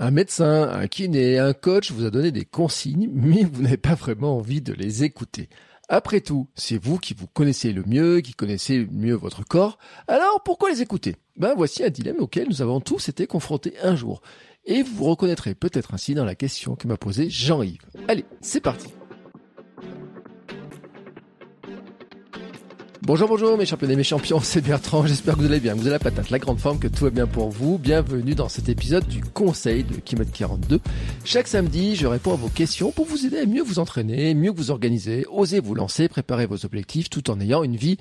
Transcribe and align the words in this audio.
Un 0.00 0.10
médecin, 0.10 0.68
un 0.68 0.88
kiné, 0.88 1.38
un 1.38 1.52
coach 1.52 1.92
vous 1.92 2.04
a 2.04 2.10
donné 2.10 2.32
des 2.32 2.44
consignes, 2.44 3.08
mais 3.12 3.44
vous 3.44 3.62
n'avez 3.62 3.76
pas 3.76 3.94
vraiment 3.94 4.36
envie 4.36 4.60
de 4.60 4.72
les 4.72 5.04
écouter. 5.04 5.48
Après 5.88 6.20
tout, 6.20 6.48
c'est 6.56 6.82
vous 6.82 6.98
qui 6.98 7.14
vous 7.14 7.28
connaissez 7.28 7.72
le 7.72 7.84
mieux, 7.86 8.20
qui 8.20 8.32
connaissez 8.32 8.88
mieux 8.90 9.14
votre 9.14 9.44
corps. 9.44 9.78
Alors 10.08 10.42
pourquoi 10.44 10.70
les 10.70 10.82
écouter? 10.82 11.16
Ben 11.36 11.54
voici 11.56 11.84
un 11.84 11.90
dilemme 11.90 12.18
auquel 12.18 12.48
nous 12.48 12.60
avons 12.60 12.80
tous 12.80 13.08
été 13.08 13.26
confrontés 13.26 13.74
un 13.82 13.94
jour. 13.94 14.20
Et 14.64 14.82
vous 14.82 14.94
vous 14.96 15.04
reconnaîtrez 15.04 15.54
peut-être 15.54 15.94
ainsi 15.94 16.14
dans 16.14 16.24
la 16.24 16.34
question 16.34 16.74
que 16.74 16.88
m'a 16.88 16.96
posée 16.96 17.30
Jean-Yves. 17.30 17.86
Allez, 18.08 18.24
c'est 18.40 18.60
parti. 18.60 18.88
Bonjour, 23.06 23.28
bonjour 23.28 23.58
mes 23.58 23.66
champions 23.66 23.86
mes 23.86 24.02
champions, 24.02 24.40
c'est 24.42 24.62
Bertrand, 24.62 25.06
j'espère 25.06 25.34
que 25.34 25.40
vous 25.40 25.44
allez 25.44 25.60
bien, 25.60 25.74
vous 25.74 25.82
avez 25.82 25.90
la 25.90 25.98
patate, 25.98 26.30
la 26.30 26.38
grande 26.38 26.58
forme, 26.58 26.78
que 26.78 26.88
tout 26.88 27.04
va 27.04 27.10
bien 27.10 27.26
pour 27.26 27.50
vous. 27.50 27.76
Bienvenue 27.76 28.34
dans 28.34 28.48
cet 28.48 28.70
épisode 28.70 29.06
du 29.06 29.20
conseil 29.22 29.84
de 29.84 29.96
Kimot 29.96 30.24
42. 30.24 30.80
Chaque 31.22 31.46
samedi, 31.46 31.96
je 31.96 32.06
réponds 32.06 32.32
à 32.32 32.36
vos 32.36 32.48
questions 32.48 32.92
pour 32.92 33.04
vous 33.04 33.26
aider 33.26 33.40
à 33.40 33.44
mieux 33.44 33.62
vous 33.62 33.78
entraîner, 33.78 34.32
mieux 34.32 34.50
vous 34.50 34.70
organiser, 34.70 35.26
oser 35.30 35.60
vous 35.60 35.74
lancer, 35.74 36.08
préparer 36.08 36.46
vos 36.46 36.64
objectifs 36.64 37.10
tout 37.10 37.30
en 37.30 37.38
ayant 37.40 37.62
une 37.62 37.76
vie 37.76 37.98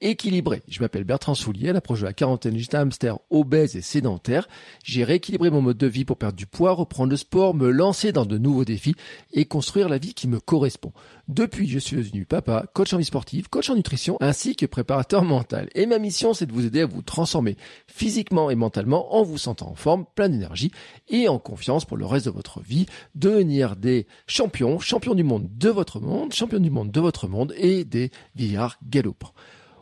équilibré. 0.00 0.62
Je 0.68 0.80
m'appelle 0.80 1.04
Bertrand 1.04 1.34
Soulier, 1.34 1.70
à 1.70 1.72
l'approche 1.72 2.00
de 2.00 2.06
la 2.06 2.12
quarantaine, 2.12 2.56
j'étais 2.56 2.76
hamster 2.76 3.18
obèse 3.30 3.76
et 3.76 3.80
sédentaire. 3.80 4.48
J'ai 4.84 5.04
rééquilibré 5.04 5.50
mon 5.50 5.62
mode 5.62 5.78
de 5.78 5.86
vie 5.86 6.04
pour 6.04 6.18
perdre 6.18 6.36
du 6.36 6.46
poids, 6.46 6.72
reprendre 6.72 7.10
le 7.10 7.16
sport, 7.16 7.54
me 7.54 7.70
lancer 7.70 8.12
dans 8.12 8.26
de 8.26 8.38
nouveaux 8.38 8.64
défis 8.64 8.94
et 9.32 9.46
construire 9.46 9.88
la 9.88 9.98
vie 9.98 10.14
qui 10.14 10.28
me 10.28 10.40
correspond. 10.40 10.92
Depuis, 11.28 11.68
je 11.68 11.78
suis 11.78 11.96
devenu 11.96 12.24
papa, 12.24 12.66
coach 12.72 12.92
en 12.92 12.98
vie 12.98 13.04
sportive, 13.04 13.48
coach 13.48 13.70
en 13.70 13.74
nutrition 13.74 14.16
ainsi 14.20 14.54
que 14.54 14.66
préparateur 14.66 15.24
mental. 15.24 15.68
Et 15.74 15.86
ma 15.86 15.98
mission, 15.98 16.34
c'est 16.34 16.46
de 16.46 16.52
vous 16.52 16.66
aider 16.66 16.82
à 16.82 16.86
vous 16.86 17.02
transformer 17.02 17.56
physiquement 17.86 18.50
et 18.50 18.54
mentalement 18.54 19.16
en 19.16 19.22
vous 19.22 19.38
sentant 19.38 19.70
en 19.70 19.74
forme, 19.74 20.04
plein 20.14 20.28
d'énergie 20.28 20.70
et 21.08 21.28
en 21.28 21.38
confiance 21.38 21.84
pour 21.84 21.96
le 21.96 22.06
reste 22.06 22.26
de 22.26 22.30
votre 22.30 22.60
vie, 22.60 22.86
devenir 23.14 23.76
des 23.76 24.06
champions, 24.26 24.78
champions 24.78 25.14
du 25.14 25.24
monde 25.24 25.48
de 25.56 25.68
votre 25.68 26.00
monde, 26.00 26.32
champions 26.32 26.60
du 26.60 26.70
monde 26.70 26.90
de 26.90 27.00
votre 27.00 27.28
monde 27.28 27.54
et 27.56 27.84
des 27.84 28.10
vieillards 28.34 28.78
galopants. 28.88 29.32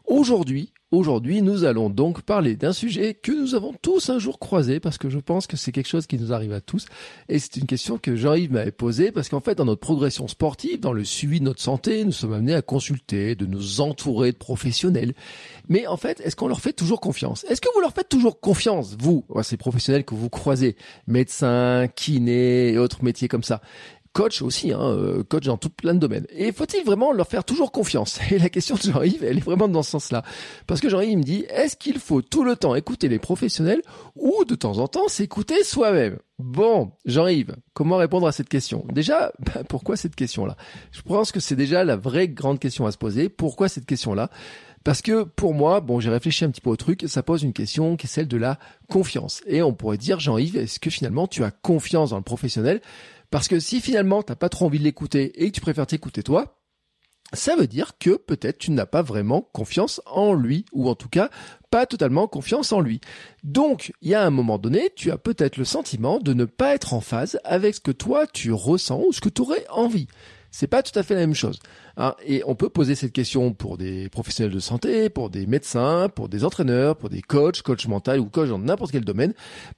Aujourd'hui, 0.06 0.72
Aujourd'hui, 0.94 1.42
nous 1.42 1.64
allons 1.64 1.90
donc 1.90 2.22
parler 2.22 2.54
d'un 2.54 2.72
sujet 2.72 3.14
que 3.14 3.32
nous 3.32 3.56
avons 3.56 3.72
tous 3.82 4.10
un 4.10 4.20
jour 4.20 4.38
croisé 4.38 4.78
parce 4.78 4.96
que 4.96 5.10
je 5.10 5.18
pense 5.18 5.48
que 5.48 5.56
c'est 5.56 5.72
quelque 5.72 5.88
chose 5.88 6.06
qui 6.06 6.18
nous 6.18 6.32
arrive 6.32 6.52
à 6.52 6.60
tous. 6.60 6.86
Et 7.28 7.40
c'est 7.40 7.56
une 7.56 7.66
question 7.66 7.98
que 7.98 8.14
Jean-Yves 8.14 8.52
m'avait 8.52 8.70
posée 8.70 9.10
parce 9.10 9.28
qu'en 9.28 9.40
fait, 9.40 9.56
dans 9.56 9.64
notre 9.64 9.80
progression 9.80 10.28
sportive, 10.28 10.78
dans 10.78 10.92
le 10.92 11.02
suivi 11.02 11.40
de 11.40 11.44
notre 11.46 11.60
santé, 11.60 12.04
nous 12.04 12.12
sommes 12.12 12.32
amenés 12.32 12.54
à 12.54 12.62
consulter, 12.62 13.34
de 13.34 13.44
nous 13.44 13.80
entourer 13.80 14.30
de 14.30 14.36
professionnels. 14.36 15.14
Mais 15.68 15.88
en 15.88 15.96
fait, 15.96 16.20
est-ce 16.20 16.36
qu'on 16.36 16.46
leur 16.46 16.60
fait 16.60 16.72
toujours 16.72 17.00
confiance? 17.00 17.42
Est-ce 17.48 17.60
que 17.60 17.74
vous 17.74 17.80
leur 17.80 17.92
faites 17.92 18.08
toujours 18.08 18.38
confiance, 18.38 18.96
vous, 18.96 19.24
ces 19.42 19.56
professionnels 19.56 20.04
que 20.04 20.14
vous 20.14 20.30
croisez, 20.30 20.76
médecins, 21.08 21.88
kinés 21.88 22.68
et 22.68 22.78
autres 22.78 23.02
métiers 23.02 23.26
comme 23.26 23.42
ça 23.42 23.60
coach 24.14 24.40
aussi, 24.40 24.72
hein, 24.72 24.80
euh, 24.80 25.22
coach 25.24 25.44
dans 25.44 25.58
tout 25.58 25.68
plein 25.68 25.92
de 25.92 25.98
domaines. 25.98 26.26
Et 26.30 26.52
faut-il 26.52 26.84
vraiment 26.84 27.12
leur 27.12 27.28
faire 27.28 27.44
toujours 27.44 27.72
confiance 27.72 28.18
Et 28.30 28.38
la 28.38 28.48
question 28.48 28.76
de 28.76 28.80
Jean-Yves, 28.80 29.22
elle 29.22 29.36
est 29.36 29.44
vraiment 29.44 29.68
dans 29.68 29.82
ce 29.82 29.90
sens-là. 29.90 30.22
Parce 30.66 30.80
que 30.80 30.88
Jean-Yves 30.88 31.18
me 31.18 31.22
dit, 31.22 31.44
est-ce 31.50 31.76
qu'il 31.76 31.98
faut 31.98 32.22
tout 32.22 32.44
le 32.44 32.56
temps 32.56 32.74
écouter 32.74 33.08
les 33.08 33.18
professionnels 33.18 33.82
ou 34.16 34.44
de 34.46 34.54
temps 34.54 34.78
en 34.78 34.88
temps 34.88 35.08
s'écouter 35.08 35.62
soi-même? 35.64 36.18
Bon, 36.38 36.92
Jean-Yves, 37.04 37.56
comment 37.74 37.96
répondre 37.96 38.26
à 38.26 38.32
cette 38.32 38.48
question? 38.48 38.86
Déjà, 38.92 39.32
bah, 39.40 39.62
pourquoi 39.68 39.96
cette 39.96 40.14
question-là? 40.16 40.56
Je 40.92 41.02
pense 41.02 41.32
que 41.32 41.40
c'est 41.40 41.56
déjà 41.56 41.84
la 41.84 41.96
vraie 41.96 42.28
grande 42.28 42.60
question 42.60 42.86
à 42.86 42.92
se 42.92 42.98
poser. 42.98 43.28
Pourquoi 43.28 43.68
cette 43.68 43.86
question-là? 43.86 44.30
Parce 44.84 45.00
que 45.00 45.24
pour 45.24 45.54
moi, 45.54 45.80
bon, 45.80 45.98
j'ai 45.98 46.10
réfléchi 46.10 46.44
un 46.44 46.50
petit 46.50 46.60
peu 46.60 46.68
au 46.68 46.76
truc, 46.76 47.04
ça 47.08 47.22
pose 47.22 47.42
une 47.42 47.54
question 47.54 47.96
qui 47.96 48.06
est 48.06 48.08
celle 48.08 48.28
de 48.28 48.36
la 48.36 48.58
confiance. 48.90 49.42
Et 49.46 49.62
on 49.62 49.72
pourrait 49.72 49.96
dire, 49.96 50.20
Jean-Yves, 50.20 50.56
est-ce 50.56 50.78
que 50.78 50.90
finalement 50.90 51.26
tu 51.26 51.42
as 51.42 51.50
confiance 51.50 52.10
dans 52.10 52.18
le 52.18 52.22
professionnel? 52.22 52.82
Parce 53.30 53.48
que 53.48 53.60
si 53.60 53.80
finalement 53.80 54.22
t'as 54.22 54.36
pas 54.36 54.48
trop 54.48 54.66
envie 54.66 54.78
de 54.78 54.84
l'écouter 54.84 55.42
et 55.42 55.50
que 55.50 55.54
tu 55.54 55.60
préfères 55.60 55.86
t'écouter 55.86 56.22
toi, 56.22 56.60
ça 57.32 57.56
veut 57.56 57.66
dire 57.66 57.98
que 57.98 58.16
peut-être 58.16 58.58
tu 58.58 58.70
n'as 58.70 58.86
pas 58.86 59.02
vraiment 59.02 59.42
confiance 59.42 60.00
en 60.06 60.34
lui, 60.34 60.66
ou 60.72 60.88
en 60.88 60.94
tout 60.94 61.08
cas 61.08 61.30
pas 61.70 61.86
totalement 61.86 62.28
confiance 62.28 62.72
en 62.72 62.80
lui. 62.80 63.00
Donc, 63.42 63.92
il 64.00 64.10
y 64.10 64.14
a 64.14 64.24
un 64.24 64.30
moment 64.30 64.58
donné, 64.58 64.90
tu 64.94 65.10
as 65.10 65.18
peut-être 65.18 65.56
le 65.56 65.64
sentiment 65.64 66.20
de 66.20 66.32
ne 66.32 66.44
pas 66.44 66.74
être 66.74 66.94
en 66.94 67.00
phase 67.00 67.40
avec 67.44 67.74
ce 67.74 67.80
que 67.80 67.90
toi 67.90 68.26
tu 68.26 68.52
ressens 68.52 69.02
ou 69.08 69.12
ce 69.12 69.20
que 69.20 69.28
tu 69.28 69.42
aurais 69.42 69.66
envie. 69.70 70.06
C'est 70.50 70.68
pas 70.68 70.84
tout 70.84 70.96
à 70.96 71.02
fait 71.02 71.14
la 71.14 71.20
même 71.20 71.34
chose. 71.34 71.58
Hein. 71.96 72.14
Et 72.26 72.42
on 72.46 72.54
peut 72.54 72.68
poser 72.68 72.94
cette 72.94 73.12
question 73.12 73.52
pour 73.52 73.78
des 73.78 74.08
professionnels 74.08 74.54
de 74.54 74.60
santé, 74.60 75.08
pour 75.08 75.30
des 75.30 75.46
médecins, 75.46 76.08
pour 76.08 76.28
des 76.28 76.44
entraîneurs, 76.44 76.96
pour 76.96 77.08
des 77.08 77.22
coachs, 77.22 77.62
coach 77.62 77.86
mental 77.86 78.20
ou 78.20 78.26
coach 78.26 78.48
dans 78.48 78.58
n'importe 78.58 78.92
quel 78.92 79.04
domaine. 79.04 79.34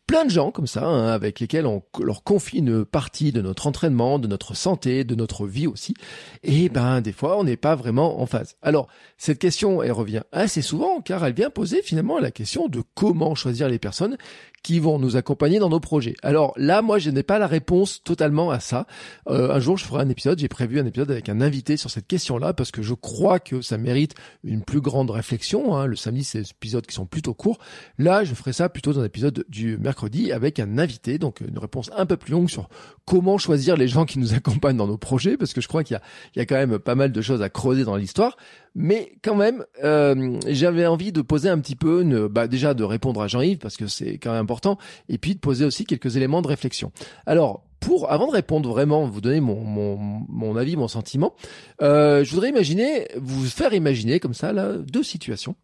Plein 0.07 0.25
de 0.25 0.31
gens 0.31 0.51
comme 0.51 0.67
ça, 0.67 0.87
hein, 0.87 1.09
avec 1.09 1.41
lesquels 1.41 1.67
on 1.67 1.83
leur 2.01 2.23
confie 2.23 2.59
une 2.59 2.85
partie 2.85 3.33
de 3.33 3.43
notre 3.43 3.67
entraînement, 3.67 4.19
de 4.19 4.29
notre 4.29 4.55
santé, 4.55 5.05
de 5.05 5.15
notre 5.15 5.47
vie 5.47 5.67
aussi. 5.67 5.95
Et 6.43 6.69
ben, 6.69 7.01
des 7.01 7.13
fois, 7.13 7.39
on 7.39 7.45
n'est 7.45 7.57
pas 7.57 7.75
vraiment 7.75 8.21
en 8.21 8.27
phase. 8.27 8.57
Alors, 8.63 8.89
cette 9.19 9.39
question, 9.39 9.83
elle 9.83 9.93
revient 9.93 10.23
assez 10.33 10.63
souvent 10.63 11.01
car 11.01 11.25
elle 11.25 11.35
vient 11.35 11.51
poser 11.51 11.83
finalement 11.83 12.19
la 12.19 12.31
question 12.31 12.69
de 12.69 12.83
comment 12.95 13.35
choisir 13.35 13.69
les 13.69 13.79
personnes 13.79 14.17
qui 14.63 14.81
vont 14.81 14.99
nous 14.99 15.17
accompagner 15.17 15.61
dans 15.61 15.69
nos 15.69 15.79
projets. 15.79 16.15
Alors 16.23 16.53
là, 16.57 16.83
moi, 16.83 16.99
je 16.99 17.11
n'ai 17.11 17.23
pas 17.23 17.39
la 17.39 17.47
réponse 17.47 18.03
totalement 18.03 18.51
à 18.51 18.59
ça. 18.59 18.87
Euh, 19.29 19.53
un 19.53 19.61
jour, 19.61 19.77
je 19.77 19.85
ferai 19.85 20.03
un 20.03 20.09
épisode. 20.09 20.41
J'ai 20.41 20.49
prévu 20.49 20.81
un 20.81 20.87
épisode 20.87 21.11
avec 21.11 21.29
un 21.29 21.41
invité 21.41 21.77
sur 21.77 21.89
cette 21.89 22.06
question-là 22.07 22.53
parce 22.53 22.71
que 22.71 22.83
je 22.83 22.95
crois 22.95 23.39
que 23.39 23.61
ça 23.61 23.79
mérite 23.79 24.15
une 24.45 24.63
plus 24.63 24.81
grande 24.81 25.11
réflexion. 25.11 25.77
Hein. 25.77 25.87
Le 25.87 25.97
samedi, 25.97 26.25
c'est 26.25 26.41
des 26.41 26.51
épisodes 26.51 26.87
qui 26.87 26.95
sont 26.95 27.07
plutôt 27.07 27.35
courts. 27.35 27.59
Là, 27.99 28.25
je 28.25 28.35
ferai 28.35 28.53
ça 28.53 28.69
plutôt 28.69 28.93
dans 28.93 29.03
l'épisode 29.03 29.45
du 29.49 29.79
mercredi 29.79 30.33
avec 30.33 30.59
un 30.59 30.79
invité. 30.79 31.19
Donc, 31.19 31.41
une 31.41 31.59
réponse 31.59 31.91
un 31.97 32.07
peu 32.07 32.17
plus 32.17 32.33
longue 32.33 32.51
sur 32.51 32.69
comment 33.05 33.39
choisir 33.39 33.77
les 33.77 33.89
gens 33.89 34.05
qui 34.05 34.19
nous 34.19 34.35
accompagnent 34.35 34.77
dans 34.77 34.87
nos 34.87 34.99
projets 34.99 35.37
parce 35.37 35.53
que 35.53 35.61
je 35.61 35.69
crois 35.69 35.85
qu'il 35.85 35.99
y 36.37 36.41
a, 36.41 36.47
quand 36.47 36.57
même 36.57 36.79
pas 36.79 36.95
mal 36.95 37.13
de 37.13 37.23
choses 37.23 37.43
à 37.43 37.49
creuser 37.49 37.85
dans 37.85 37.97
l'histoire. 37.97 38.37
Mais 38.75 39.13
quand 39.23 39.37
même, 39.37 39.65
euh, 39.85 40.39
j'avais 40.47 40.87
envie 40.87 41.11
de 41.11 41.23
poser 41.23 41.49
un 41.49 41.59
petit 41.59 41.77
peu, 41.77 42.29
bah 42.29 42.47
déjà 42.47 42.75
de 42.75 42.85
répondre 42.85 43.23
à 43.23 43.27
Jean-Yves 43.27 43.59
parce 43.59 43.77
que 43.77 43.87
c'est 43.87 44.19
quand 44.19 44.33
même 44.33 44.43
important, 44.43 44.77
et 45.09 45.17
puis 45.17 45.35
de 45.35 45.41
poser 45.41 45.65
aussi 45.65 45.87
quelques 45.87 46.17
éléments 46.17 46.43
de 46.43 46.49
réflexion. 46.49 46.93
Alors, 47.25 47.65
pour 47.87 48.11
avant 48.11 48.27
de 48.27 48.33
répondre 48.33 48.69
vraiment, 48.69 49.07
vous 49.07 49.21
donner 49.21 49.39
mon, 49.39 49.61
mon, 49.61 49.97
mon 50.29 50.57
avis, 50.57 50.75
mon 50.75 50.89
sentiment, 50.89 51.35
euh, 51.83 52.25
je 52.25 52.31
voudrais 52.33 52.49
imaginer, 52.49 53.07
vous 53.15 53.45
faire 53.45 53.75
imaginer 53.75 54.19
comme 54.19 54.35
ça 54.35 54.53
là 54.53 54.73
deux 54.73 55.05
situations 55.05 55.55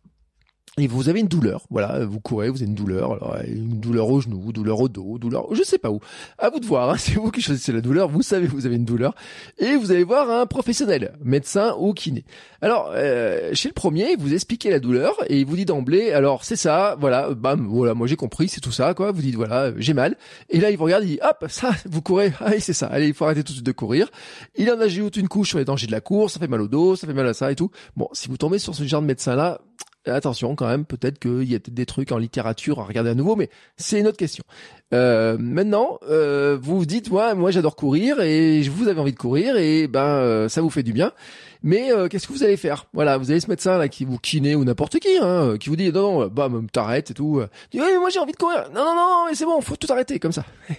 et 0.78 0.86
vous 0.86 1.10
avez 1.10 1.20
une 1.20 1.28
douleur, 1.28 1.66
voilà, 1.68 2.06
vous 2.06 2.18
courez, 2.18 2.48
vous 2.48 2.56
avez 2.56 2.64
une 2.64 2.74
douleur, 2.74 3.12
alors 3.12 3.36
une 3.46 3.78
douleur 3.78 4.08
au 4.08 4.22
genou, 4.22 4.52
douleur 4.52 4.80
au 4.80 4.88
dos, 4.88 5.18
douleur, 5.18 5.54
je 5.54 5.62
sais 5.62 5.76
pas 5.76 5.90
où. 5.90 6.00
À 6.38 6.48
vous 6.48 6.60
de 6.60 6.64
voir, 6.64 6.88
hein, 6.88 6.96
c'est 6.98 7.16
vous 7.16 7.30
qui 7.30 7.42
choisissez 7.42 7.72
la 7.72 7.82
douleur, 7.82 8.08
vous 8.08 8.22
savez 8.22 8.46
vous 8.46 8.64
avez 8.64 8.76
une 8.76 8.86
douleur, 8.86 9.14
et 9.58 9.76
vous 9.76 9.92
allez 9.92 10.02
voir 10.02 10.30
un 10.30 10.46
professionnel, 10.46 11.12
médecin 11.22 11.76
ou 11.78 11.92
kiné. 11.92 12.24
Alors, 12.62 12.90
euh, 12.94 13.50
chez 13.52 13.68
le 13.68 13.74
premier, 13.74 14.16
vous 14.16 14.32
expliquez 14.32 14.70
la 14.70 14.80
douleur 14.80 15.14
et 15.26 15.40
il 15.40 15.44
vous 15.44 15.56
dit 15.56 15.66
d'emblée, 15.66 16.10
alors 16.12 16.42
c'est 16.42 16.56
ça, 16.56 16.96
voilà, 16.98 17.34
bam, 17.34 17.66
voilà, 17.66 17.92
moi 17.92 18.06
j'ai 18.06 18.16
compris, 18.16 18.48
c'est 18.48 18.62
tout 18.62 18.72
ça, 18.72 18.94
quoi. 18.94 19.12
Vous 19.12 19.20
dites 19.20 19.34
voilà, 19.34 19.72
j'ai 19.76 19.92
mal, 19.92 20.16
et 20.48 20.58
là 20.58 20.70
il 20.70 20.78
vous 20.78 20.84
regarde, 20.84 21.04
il 21.04 21.10
dit 21.10 21.20
hop, 21.22 21.44
ça, 21.50 21.72
vous 21.84 22.00
courez, 22.00 22.32
allez 22.40 22.60
c'est 22.60 22.72
ça, 22.72 22.86
allez, 22.86 23.08
il 23.08 23.14
faut 23.14 23.26
arrêter 23.26 23.42
tout 23.42 23.52
de 23.52 23.56
suite 23.56 23.66
de 23.66 23.72
courir. 23.72 24.08
Il 24.56 24.70
en 24.70 24.80
ajoute 24.80 25.18
une 25.18 25.28
couche 25.28 25.50
sur 25.50 25.58
les 25.58 25.66
dangers 25.66 25.86
de 25.86 25.92
la 25.92 26.00
course, 26.00 26.32
ça 26.32 26.40
fait 26.40 26.48
mal 26.48 26.62
au 26.62 26.68
dos, 26.68 26.96
ça 26.96 27.06
fait 27.06 27.12
mal 27.12 27.26
à 27.26 27.34
ça 27.34 27.52
et 27.52 27.56
tout. 27.56 27.70
Bon, 27.94 28.08
si 28.14 28.28
vous 28.28 28.38
tombez 28.38 28.58
sur 28.58 28.74
ce 28.74 28.84
genre 28.84 29.02
de 29.02 29.06
médecin 29.06 29.36
là 29.36 29.60
attention 30.06 30.54
quand 30.56 30.66
même, 30.66 30.84
peut-être 30.84 31.18
qu'il 31.18 31.44
y 31.44 31.54
a 31.54 31.58
des 31.58 31.86
trucs 31.86 32.12
en 32.12 32.18
littérature 32.18 32.80
à 32.80 32.84
regarder 32.84 33.10
à 33.10 33.14
nouveau, 33.14 33.36
mais 33.36 33.48
c'est 33.76 34.00
une 34.00 34.06
autre 34.06 34.16
question. 34.16 34.44
Euh, 34.92 35.36
maintenant, 35.38 35.98
euh, 36.08 36.58
vous 36.60 36.78
vous 36.78 36.86
dites, 36.86 37.10
moi, 37.10 37.34
moi 37.34 37.50
j'adore 37.50 37.76
courir 37.76 38.20
et 38.20 38.60
vous 38.62 38.88
avez 38.88 39.00
envie 39.00 39.12
de 39.12 39.18
courir 39.18 39.56
et 39.56 39.86
ben 39.86 40.00
euh, 40.00 40.48
ça 40.48 40.60
vous 40.60 40.70
fait 40.70 40.82
du 40.82 40.92
bien. 40.92 41.12
Mais 41.64 41.92
euh, 41.92 42.08
qu'est-ce 42.08 42.26
que 42.26 42.32
vous 42.32 42.42
allez 42.42 42.56
faire? 42.56 42.86
Voilà, 42.92 43.18
vous 43.18 43.30
avez 43.30 43.38
ce 43.38 43.48
médecin 43.48 43.78
là 43.78 43.86
qui 43.88 44.04
vous 44.04 44.18
kiné 44.18 44.56
ou 44.56 44.64
n'importe 44.64 44.98
qui, 44.98 45.16
hein, 45.20 45.56
qui 45.58 45.68
vous 45.68 45.76
dit 45.76 45.92
non 45.92 46.20
non, 46.20 46.26
bah 46.26 46.50
t'arrêtes 46.72 47.12
et 47.12 47.14
tout. 47.14 47.40
Dit, 47.70 47.80
oui, 47.80 47.86
mais 47.92 47.98
moi 47.98 48.10
j'ai 48.10 48.18
envie 48.18 48.32
de 48.32 48.36
courir. 48.36 48.68
Non 48.74 48.84
non 48.84 48.94
non, 48.96 49.26
mais 49.28 49.34
c'est 49.36 49.44
bon, 49.44 49.60
faut 49.60 49.76
tout 49.76 49.90
arrêter 49.92 50.18
comme 50.18 50.32
ça. 50.32 50.44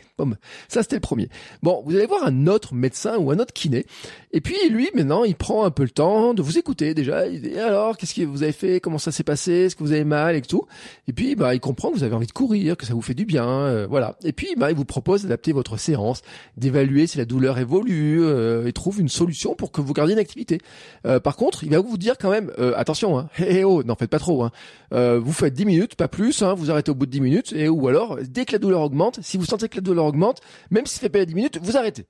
Ça 0.67 0.83
c'était 0.83 0.95
le 0.95 1.01
premier. 1.01 1.29
Bon, 1.63 1.83
vous 1.85 1.95
allez 1.95 2.05
voir 2.05 2.25
un 2.25 2.47
autre 2.47 2.73
médecin 2.73 3.17
ou 3.17 3.31
un 3.31 3.39
autre 3.39 3.53
kiné. 3.53 3.85
Et 4.31 4.41
puis 4.41 4.55
lui 4.69 4.89
maintenant, 4.93 5.23
il 5.23 5.35
prend 5.35 5.65
un 5.65 5.71
peu 5.71 5.83
le 5.83 5.89
temps 5.89 6.33
de 6.33 6.41
vous 6.41 6.57
écouter 6.57 6.93
déjà. 6.93 7.27
Il 7.27 7.41
dit 7.41 7.57
alors, 7.57 7.97
qu'est-ce 7.97 8.13
que 8.13 8.21
vous 8.21 8.43
avez 8.43 8.51
fait? 8.51 8.79
Comment 8.79 8.97
ça 8.97 9.11
s'est 9.11 9.23
passé? 9.23 9.51
Est-ce 9.51 9.75
que 9.75 9.83
vous 9.83 9.91
avez 9.91 10.03
mal 10.03 10.35
et 10.35 10.41
tout? 10.41 10.65
Et 11.07 11.13
puis 11.13 11.35
bah 11.35 11.53
il 11.53 11.59
comprend 11.59 11.91
que 11.91 11.95
vous 11.95 12.03
avez 12.03 12.15
envie 12.15 12.27
de 12.27 12.31
courir, 12.31 12.77
que 12.77 12.85
ça 12.85 12.93
vous 12.93 13.01
fait 13.01 13.13
du 13.13 13.25
bien, 13.25 13.47
euh, 13.47 13.87
Et 14.23 14.33
puis 14.33 14.55
bah 14.57 14.71
il 14.71 14.77
vous 14.77 14.85
propose 14.85 15.23
d'adapter 15.23 15.51
votre 15.51 15.77
séance, 15.77 16.21
d'évaluer 16.57 17.07
si 17.07 17.17
la 17.17 17.25
douleur 17.25 17.57
évolue 17.57 18.21
euh, 18.21 18.67
et 18.67 18.73
trouve 18.73 18.99
une 18.99 19.09
solution 19.09 19.55
pour 19.55 19.71
que 19.71 19.81
vous 19.81 19.93
gardiez 19.93 20.13
une 20.13 20.19
activité. 20.19 20.59
Euh, 21.05 21.19
par 21.19 21.35
contre, 21.35 21.63
il 21.63 21.71
va 21.71 21.79
vous 21.79 21.97
dire 21.97 22.17
quand 22.17 22.29
même 22.29 22.51
attention, 22.75 23.17
hein, 23.17 23.29
hé, 23.39 23.63
oh, 23.63 23.83
n'en 23.83 23.95
faites 23.95 24.09
pas 24.09 24.19
trop. 24.19 24.43
Hein. 24.43 24.51
vous 24.91 25.33
faites 25.33 25.53
10 25.53 25.65
minutes, 25.65 25.95
pas 25.95 26.07
plus. 26.07 26.41
Hein, 26.41 26.53
vous 26.53 26.71
arrêtez 26.71 26.91
au 26.91 26.95
bout 26.95 27.05
de 27.05 27.11
10 27.11 27.21
minutes 27.21 27.53
et 27.53 27.69
ou 27.69 27.87
alors 27.87 28.17
dès 28.21 28.45
que 28.45 28.53
la 28.53 28.59
douleur 28.59 28.81
augmente, 28.81 29.19
si 29.21 29.37
vous 29.37 29.45
sentez 29.45 29.69
que 29.69 29.77
la 29.77 29.81
douleur 29.81 30.05
augmente, 30.05 30.41
même 30.69 30.85
si 30.85 30.95
ça 30.95 31.01
fait 31.01 31.09
pas 31.09 31.25
10 31.25 31.35
minutes, 31.35 31.59
vous 31.61 31.77
arrêtez. 31.77 32.05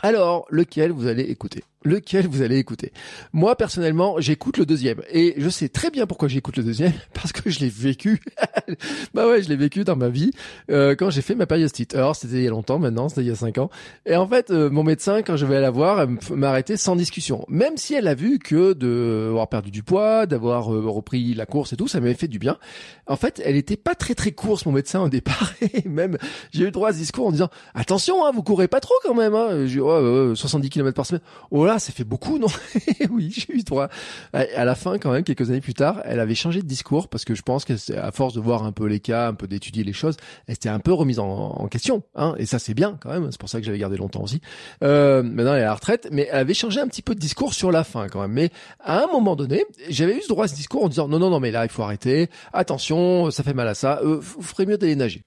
Alors, 0.00 0.46
lequel 0.50 0.92
vous 0.92 1.08
allez 1.08 1.24
écouter? 1.24 1.64
Lequel 1.84 2.26
vous 2.26 2.42
allez 2.42 2.58
écouter? 2.58 2.92
Moi 3.32 3.54
personnellement, 3.54 4.16
j'écoute 4.18 4.58
le 4.58 4.66
deuxième 4.66 5.00
et 5.12 5.34
je 5.38 5.48
sais 5.48 5.68
très 5.68 5.90
bien 5.90 6.06
pourquoi 6.06 6.26
j'écoute 6.26 6.56
le 6.56 6.64
deuxième 6.64 6.92
parce 7.14 7.30
que 7.32 7.50
je 7.50 7.60
l'ai 7.60 7.68
vécu. 7.68 8.20
bah 9.14 9.28
ouais, 9.28 9.42
je 9.42 9.48
l'ai 9.48 9.56
vécu 9.56 9.84
dans 9.84 9.94
ma 9.94 10.08
vie 10.08 10.32
euh, 10.72 10.96
quand 10.96 11.10
j'ai 11.10 11.22
fait 11.22 11.36
ma 11.36 11.46
périostite. 11.46 11.94
Alors 11.94 12.16
c'était 12.16 12.38
il 12.38 12.42
y 12.42 12.46
a 12.48 12.50
longtemps 12.50 12.80
maintenant, 12.80 13.08
c'était 13.08 13.22
il 13.22 13.28
y 13.28 13.30
a 13.30 13.36
cinq 13.36 13.58
ans. 13.58 13.70
Et 14.06 14.16
en 14.16 14.26
fait, 14.26 14.50
euh, 14.50 14.70
mon 14.70 14.82
médecin 14.82 15.22
quand 15.22 15.36
je 15.36 15.46
vais 15.46 15.60
la 15.60 15.70
voir, 15.70 16.00
elle 16.00 16.18
m'a 16.36 16.50
arrêté 16.50 16.76
sans 16.76 16.96
discussion. 16.96 17.44
Même 17.48 17.76
si 17.76 17.94
elle 17.94 18.08
a 18.08 18.14
vu 18.14 18.40
que 18.40 18.72
de 18.72 19.28
avoir 19.28 19.48
perdu 19.48 19.70
du 19.70 19.84
poids, 19.84 20.26
d'avoir 20.26 20.74
euh, 20.74 20.88
repris 20.88 21.32
la 21.34 21.46
course 21.46 21.72
et 21.72 21.76
tout, 21.76 21.86
ça 21.86 22.00
m'avait 22.00 22.14
fait 22.14 22.28
du 22.28 22.40
bien. 22.40 22.58
En 23.06 23.16
fait, 23.16 23.40
elle 23.44 23.56
était 23.56 23.76
pas 23.76 23.94
très 23.94 24.16
très 24.16 24.32
course 24.32 24.66
mon 24.66 24.72
médecin 24.72 25.00
au 25.00 25.08
départ 25.08 25.52
et 25.60 25.88
même 25.88 26.18
j'ai 26.50 26.64
eu 26.64 26.70
droit 26.72 26.88
à 26.88 26.92
ce 26.92 26.98
discours 26.98 27.28
en 27.28 27.32
disant 27.32 27.50
attention, 27.74 28.26
hein, 28.26 28.32
vous 28.34 28.42
courez 28.42 28.66
pas 28.66 28.80
trop 28.80 28.96
quand 29.04 29.14
même. 29.14 29.34
Hein. 29.34 29.66
Oh, 29.88 30.34
70 30.34 30.70
km 30.70 30.94
par 30.94 31.06
semaine. 31.06 31.22
Oh 31.50 31.66
là, 31.66 31.78
ça 31.78 31.92
fait 31.92 32.04
beaucoup, 32.04 32.38
non? 32.38 32.48
Oui, 33.10 33.32
j'ai 33.34 33.54
eu 33.54 33.62
droit. 33.62 33.88
À 34.32 34.64
la 34.64 34.74
fin, 34.74 34.98
quand 34.98 35.12
même, 35.12 35.24
quelques 35.24 35.50
années 35.50 35.60
plus 35.60 35.74
tard, 35.74 36.02
elle 36.04 36.20
avait 36.20 36.34
changé 36.34 36.60
de 36.60 36.66
discours 36.66 37.08
parce 37.08 37.24
que 37.24 37.34
je 37.34 37.42
pense 37.42 37.64
qu'à 37.64 37.76
force 38.12 38.34
de 38.34 38.40
voir 38.40 38.64
un 38.64 38.72
peu 38.72 38.86
les 38.86 39.00
cas, 39.00 39.28
un 39.28 39.34
peu 39.34 39.46
d'étudier 39.46 39.84
les 39.84 39.92
choses, 39.92 40.16
elle 40.46 40.54
s'était 40.54 40.68
un 40.68 40.78
peu 40.78 40.92
remise 40.92 41.18
en, 41.18 41.66
question. 41.68 42.02
Hein 42.14 42.34
et 42.38 42.46
ça, 42.46 42.58
c'est 42.58 42.74
bien 42.74 42.98
quand 43.00 43.10
même. 43.10 43.30
C'est 43.30 43.40
pour 43.40 43.48
ça 43.48 43.60
que 43.60 43.66
j'avais 43.66 43.78
gardé 43.78 43.96
longtemps 43.96 44.22
aussi. 44.22 44.40
Euh, 44.82 45.22
maintenant, 45.22 45.54
elle 45.54 45.60
est 45.60 45.64
à 45.64 45.66
la 45.66 45.74
retraite, 45.74 46.08
mais 46.10 46.28
elle 46.30 46.38
avait 46.38 46.54
changé 46.54 46.80
un 46.80 46.88
petit 46.88 47.02
peu 47.02 47.14
de 47.14 47.20
discours 47.20 47.54
sur 47.54 47.70
la 47.70 47.84
fin 47.84 48.08
quand 48.08 48.20
même. 48.20 48.32
Mais 48.32 48.50
à 48.80 49.04
un 49.04 49.06
moment 49.06 49.36
donné, 49.36 49.64
j'avais 49.88 50.16
eu 50.16 50.22
ce 50.22 50.28
droit 50.28 50.44
à 50.44 50.48
ce 50.48 50.54
discours 50.54 50.84
en 50.84 50.88
disant 50.88 51.08
non, 51.08 51.18
non, 51.18 51.30
non, 51.30 51.40
mais 51.40 51.50
là, 51.50 51.64
il 51.64 51.70
faut 51.70 51.82
arrêter. 51.82 52.28
Attention, 52.52 53.30
ça 53.30 53.42
fait 53.42 53.54
mal 53.54 53.68
à 53.68 53.74
ça. 53.74 54.00
Euh, 54.02 54.18
vous 54.20 54.42
ferez 54.42 54.66
mieux 54.66 54.78
d'aller 54.78 54.96
nager. 54.96 55.22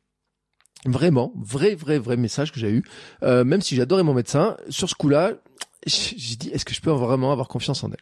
Vraiment, 0.85 1.31
vrai, 1.35 1.75
vrai, 1.75 1.99
vrai 1.99 2.17
message 2.17 2.51
que 2.51 2.59
j'ai 2.59 2.71
eu. 2.71 2.83
Euh, 3.23 3.43
même 3.43 3.61
si 3.61 3.75
j'adorais 3.75 4.03
mon 4.03 4.13
médecin, 4.13 4.57
sur 4.69 4.89
ce 4.89 4.95
coup-là, 4.95 5.33
j'ai 5.85 6.35
dit 6.35 6.49
est-ce 6.49 6.65
que 6.65 6.73
je 6.73 6.81
peux 6.81 6.91
vraiment 6.91 7.31
avoir 7.31 7.47
confiance 7.47 7.83
en 7.83 7.89
elle? 7.89 7.97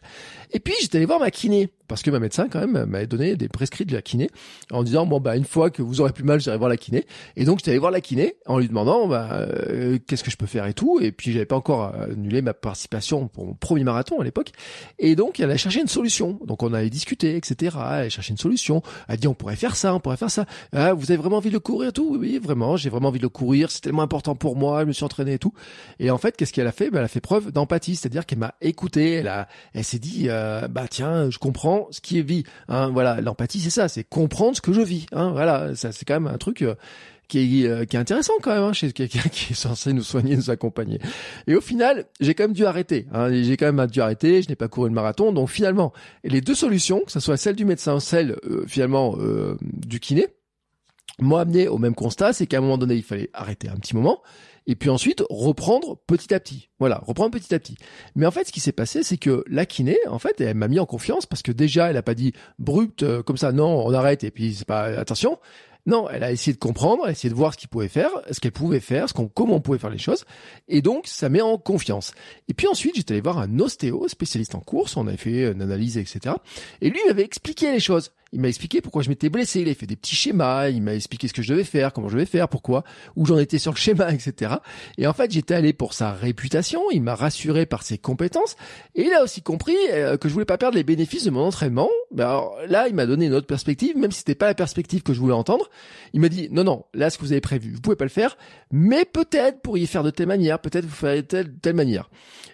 Et 0.52 0.60
puis 0.60 0.74
j'étais 0.82 0.98
allé 0.98 1.06
voir 1.06 1.20
ma 1.20 1.32
kiné 1.32 1.70
parce 1.88 2.04
que 2.04 2.12
ma 2.12 2.20
médecin 2.20 2.48
quand 2.50 2.60
même 2.60 2.86
m'avait 2.86 3.08
donné 3.08 3.36
des 3.36 3.48
prescrits 3.48 3.86
de 3.86 3.94
la 3.94 4.02
kiné 4.02 4.30
en 4.70 4.84
disant 4.84 5.06
bon 5.06 5.20
bah 5.20 5.36
une 5.36 5.46
fois 5.46 5.70
que 5.70 5.82
vous 5.82 6.02
aurez 6.02 6.12
plus 6.12 6.24
mal 6.24 6.42
j'irai 6.42 6.58
voir 6.58 6.70
la 6.70 6.78
kiné. 6.78 7.06
Et 7.38 7.46
donc 7.46 7.60
j'étais 7.60 7.72
allé 7.72 7.80
voir 7.80 7.92
la 7.92 8.02
kiné 8.02 8.36
en 8.48 8.60
lui 8.60 8.68
demandant 8.68 9.08
bah 9.08 9.30
euh, 9.32 9.98
qu'est-ce 10.06 10.24
que 10.24 10.32
je 10.32 10.38
peux 10.38 10.46
faire 10.46 10.66
et 10.66 10.74
tout. 10.74 11.00
Et 11.02 11.12
puis 11.12 11.32
j'avais 11.32 11.46
pas 11.46 11.56
encore 11.56 11.94
annulé 11.96 12.42
ma 12.42 12.54
participation 12.54 13.28
pour 13.28 13.46
mon 13.46 13.54
premier 13.54 13.84
marathon 13.86 14.20
à 14.20 14.24
l'époque. 14.24 14.52
Et 14.98 15.16
donc 15.16 15.40
elle 15.40 15.52
a 15.52 15.58
cherché 15.58 15.80
une 15.80 15.88
solution. 15.88 16.40
Donc 16.46 16.64
on 16.64 16.74
avait 16.74 16.90
discuté 16.90 17.38
etc 17.38 17.78
elle 17.78 18.06
a 18.06 18.10
cherché 18.10 18.32
une 18.32 18.38
solution. 18.38 18.84
Elle 19.08 19.14
a 19.14 19.18
dit 19.18 19.28
on 19.28 19.34
pourrait 19.34 19.56
faire 19.56 19.76
ça 19.78 19.96
on 19.96 20.02
pourrait 20.02 20.18
faire 20.18 20.32
ça. 20.32 20.46
Ah, 20.74 20.94
vous 20.94 21.12
avez 21.12 21.18
vraiment 21.18 21.38
envie 21.38 21.50
de 21.50 21.54
le 21.54 21.60
courir 21.62 21.90
et 21.90 21.94
tout? 21.94 22.18
Oui 22.20 22.40
vraiment 22.40 22.76
j'ai 22.76 22.90
vraiment 22.90 23.08
envie 23.08 23.20
de 23.20 23.24
le 23.24 23.30
courir. 23.30 23.72
C'est 23.72 23.82
tellement 23.82 24.04
important 24.04 24.36
pour 24.36 24.58
moi 24.58 24.82
je 24.82 24.88
me 24.88 24.92
suis 24.92 25.06
entraîné 25.06 25.34
et 25.34 25.40
tout. 25.40 25.54
Et 26.00 26.12
en 26.12 26.18
fait 26.18 26.36
qu'est-ce 26.36 26.52
qu'elle 26.52 26.68
a 26.68 26.74
fait? 26.74 26.90
Bah, 26.90 27.00
elle 27.00 27.06
a 27.06 27.08
fait 27.08 27.22
preuve 27.22 27.52
d'empathie 27.70 27.96
c'est-à-dire 27.96 28.26
qu'elle 28.26 28.40
m'a 28.40 28.56
écouté 28.62 29.14
elle 29.14 29.28
a 29.28 29.48
elle 29.74 29.84
s'est 29.84 30.00
dit 30.00 30.28
euh, 30.28 30.68
bah 30.68 30.86
tiens, 30.90 31.30
je 31.30 31.38
comprends 31.38 31.88
ce 31.92 32.02
qui 32.02 32.20
est 32.20 32.24
vie. 32.24 32.44
Hein, 32.68 32.90
voilà, 32.90 33.22
l'empathie 33.22 33.60
c'est 33.60 33.70
ça, 33.70 33.88
c'est 33.88 34.04
comprendre 34.04 34.56
ce 34.56 34.62
que 34.62 34.74
je 34.74 34.82
vis. 34.82 35.06
Hein, 35.12 35.32
voilà, 35.32 35.76
ça 35.76 35.92
c'est 35.92 36.06
quand 36.06 36.20
même 36.20 36.28
un 36.28 36.38
truc. 36.38 36.62
Euh, 36.62 36.76
qui 37.28 37.64
est, 37.64 37.68
euh, 37.68 37.86
qui 37.86 37.96
est 37.96 38.00
intéressant 38.00 38.34
quand 38.42 38.50
même 38.50 38.64
hein, 38.64 38.74
chez 38.74 38.92
quelqu'un 38.92 39.20
qui 39.32 39.54
est 39.54 39.56
censé 39.56 39.94
nous 39.94 40.02
soigner, 40.02 40.36
nous 40.36 40.50
accompagner. 40.50 41.00
Et 41.46 41.54
au 41.54 41.62
final, 41.62 42.06
j'ai 42.20 42.34
quand 42.34 42.46
même 42.46 42.54
dû 42.54 42.66
arrêter. 42.66 43.06
Hein, 43.14 43.32
j'ai 43.32 43.56
quand 43.56 43.72
même 43.72 43.86
dû 43.86 44.02
arrêter. 44.02 44.42
Je 44.42 44.50
n'ai 44.50 44.56
pas 44.56 44.68
couru 44.68 44.90
le 44.90 44.96
marathon. 44.96 45.32
Donc 45.32 45.48
finalement, 45.52 45.94
les 46.24 46.42
deux 46.42 46.56
solutions, 46.56 47.02
que 47.06 47.12
ce 47.12 47.20
soit 47.20 47.38
celle 47.38 47.56
du 47.56 47.66
médecin, 47.66 48.00
celle 48.00 48.36
finalement 48.66 49.16
du 49.62 50.00
kiné, 50.00 50.26
m'ont 51.20 51.38
amené 51.38 51.68
au 51.68 51.78
même 51.78 51.94
constat, 51.94 52.34
c'est 52.34 52.48
qu'à 52.48 52.58
un 52.58 52.62
moment 52.62 52.80
donné, 52.80 52.96
il 52.96 53.04
fallait 53.04 53.30
arrêter 53.34 53.70
un 53.70 53.76
petit 53.76 53.96
moment 53.96 54.24
et 54.68 54.76
puis 54.76 54.90
ensuite 54.90 55.24
reprendre 55.30 55.98
petit 56.08 56.34
à 56.34 56.40
petit. 56.40 56.70
Voilà, 56.80 57.02
reprendre 57.06 57.32
petit 57.32 57.54
à 57.54 57.60
petit. 57.60 57.78
Mais 58.16 58.26
en 58.26 58.32
fait, 58.32 58.46
ce 58.46 58.52
qui 58.52 58.60
s'est 58.60 58.72
passé, 58.72 59.04
c'est 59.04 59.18
que 59.18 59.44
la 59.48 59.66
kiné, 59.66 59.98
en 60.08 60.20
fait, 60.20 60.40
elle 60.42 60.56
m'a 60.56 60.68
mis 60.68 60.80
en 60.80 60.86
confiance 60.86 61.26
parce 61.26 61.42
que 61.42 61.52
déjà, 61.52 61.90
elle 61.90 61.98
a 61.98 62.04
pas 62.04 62.16
dit 62.16 62.34
brut 62.58 63.04
euh, 63.04 63.24
comme 63.24 63.38
ça, 63.38 63.52
non, 63.52 63.86
on 63.86 63.94
arrête 63.94 64.24
et 64.24 64.32
puis 64.32 64.54
c'est 64.54 64.68
pas 64.68 64.84
attention. 64.84 65.40
Non, 65.86 66.10
elle 66.10 66.24
a 66.24 66.32
essayé 66.32 66.54
de 66.54 66.60
comprendre, 66.60 67.04
elle 67.04 67.10
a 67.10 67.12
essayé 67.12 67.30
de 67.30 67.36
voir 67.36 67.54
ce 67.54 67.58
qu'il 67.58 67.70
pouvait 67.70 67.88
faire, 67.88 68.10
ce 68.30 68.40
qu'elle 68.40 68.52
pouvait 68.52 68.80
faire, 68.80 69.10
ce 69.10 69.14
qu'on, 69.14 69.28
comment 69.28 69.56
on 69.56 69.62
pouvait 69.62 69.80
faire 69.80 69.90
les 69.90 69.98
choses. 69.98 70.26
Et 70.68 70.82
donc, 70.82 71.08
ça 71.08 71.30
met 71.30 71.42
en 71.42 71.58
confiance. 71.58 72.14
Et 72.48 72.54
puis 72.54 72.68
ensuite, 72.68 72.96
j'étais 72.96 73.14
allé 73.14 73.22
voir 73.22 73.40
un 73.40 73.60
ostéo, 73.60 74.08
spécialiste 74.08 74.56
en 74.56 74.60
course, 74.60 74.98
on 74.98 75.08
avait 75.08 75.18
fait 75.18 75.52
une 75.52 75.62
analyse, 75.62 75.98
etc. 75.98 76.36
Et 76.82 76.90
lui, 76.90 77.00
il 77.04 77.08
m'avait 77.08 77.24
expliqué 77.24 77.72
les 77.72 77.80
choses. 77.80 78.12
Il 78.32 78.42
m'a 78.42 78.48
expliqué 78.48 78.80
pourquoi 78.82 79.02
je 79.02 79.10
m'étais 79.10 79.30
blessé, 79.30 79.62
il 79.62 79.70
a 79.70 79.74
fait 79.74 79.88
des 79.88 79.96
petits 79.96 80.16
schémas, 80.16 80.70
il 80.70 80.84
m'a 80.84 80.94
expliqué 80.94 81.28
ce 81.28 81.34
que 81.34 81.42
je 81.42 81.52
devais 81.52 81.64
faire, 81.64 81.94
comment 81.94 82.10
je 82.10 82.14
devais 82.14 82.28
faire, 82.28 82.48
pourquoi, 82.48 82.84
où 83.16 83.26
j'en 83.26 83.40
étais 83.40 83.58
sur 83.58 83.72
le 83.72 83.78
schéma, 83.78 84.12
etc. 84.14 84.56
Et 85.00 85.08
en 85.08 85.14
fait, 85.14 85.32
j'étais 85.32 85.56
allé 85.56 85.74
pour 85.74 85.94
sa 85.94 86.14
réputation, 86.14 86.84
il 86.92 87.02
m'a 87.02 87.16
rassuré 87.16 87.66
par 87.66 87.82
ses 87.82 87.98
compétences, 87.98 88.56
et 88.94 89.06
il 89.06 89.14
a 89.14 89.24
aussi 89.24 89.42
compris 89.42 89.76
euh, 89.92 90.18
que 90.18 90.30
je 90.30 90.34
voulais 90.34 90.46
pas 90.46 90.60
perdre 90.60 90.78
les 90.78 90.84
bénéfices 90.84 91.24
de 91.24 91.32
mon 91.32 91.42
entraînement. 91.42 91.90
Ben 92.12 92.28
alors 92.28 92.58
là, 92.68 92.88
il 92.88 92.94
m'a 92.94 93.08
donné 93.08 93.26
une 93.26 93.34
autre 93.34 93.48
perspective, 93.48 93.98
même 93.98 94.12
si 94.12 94.20
c'était 94.20 94.36
pas 94.36 94.48
la 94.48 94.56
perspective 94.56 95.02
que 95.02 95.14
je 95.14 95.20
voulais 95.20 95.34
entendre. 95.34 95.70
Il 96.14 96.22
m'a 96.22 96.30
dit, 96.30 96.50
non, 96.52 96.64
non, 96.64 96.86
là, 96.94 97.10
ce 97.10 97.18
que 97.18 97.24
vous 97.24 97.32
avez 97.32 97.42
prévu, 97.42 97.74
vous 97.74 97.82
pouvez 97.82 97.96
pas 97.96 98.06
le 98.06 98.10
faire, 98.10 98.38
mais 98.72 99.06
peut-être 99.06 99.62
pourriez 99.62 99.86
faire 99.86 100.04
de 100.04 100.10
telle 100.10 100.28
manière, 100.28 100.60
peut-être 100.60 100.86
vous 100.86 100.96
ferez 100.96 101.22
de 101.22 101.28
telle, 101.28 101.54
telle 101.60 101.76
manière. 101.76 102.10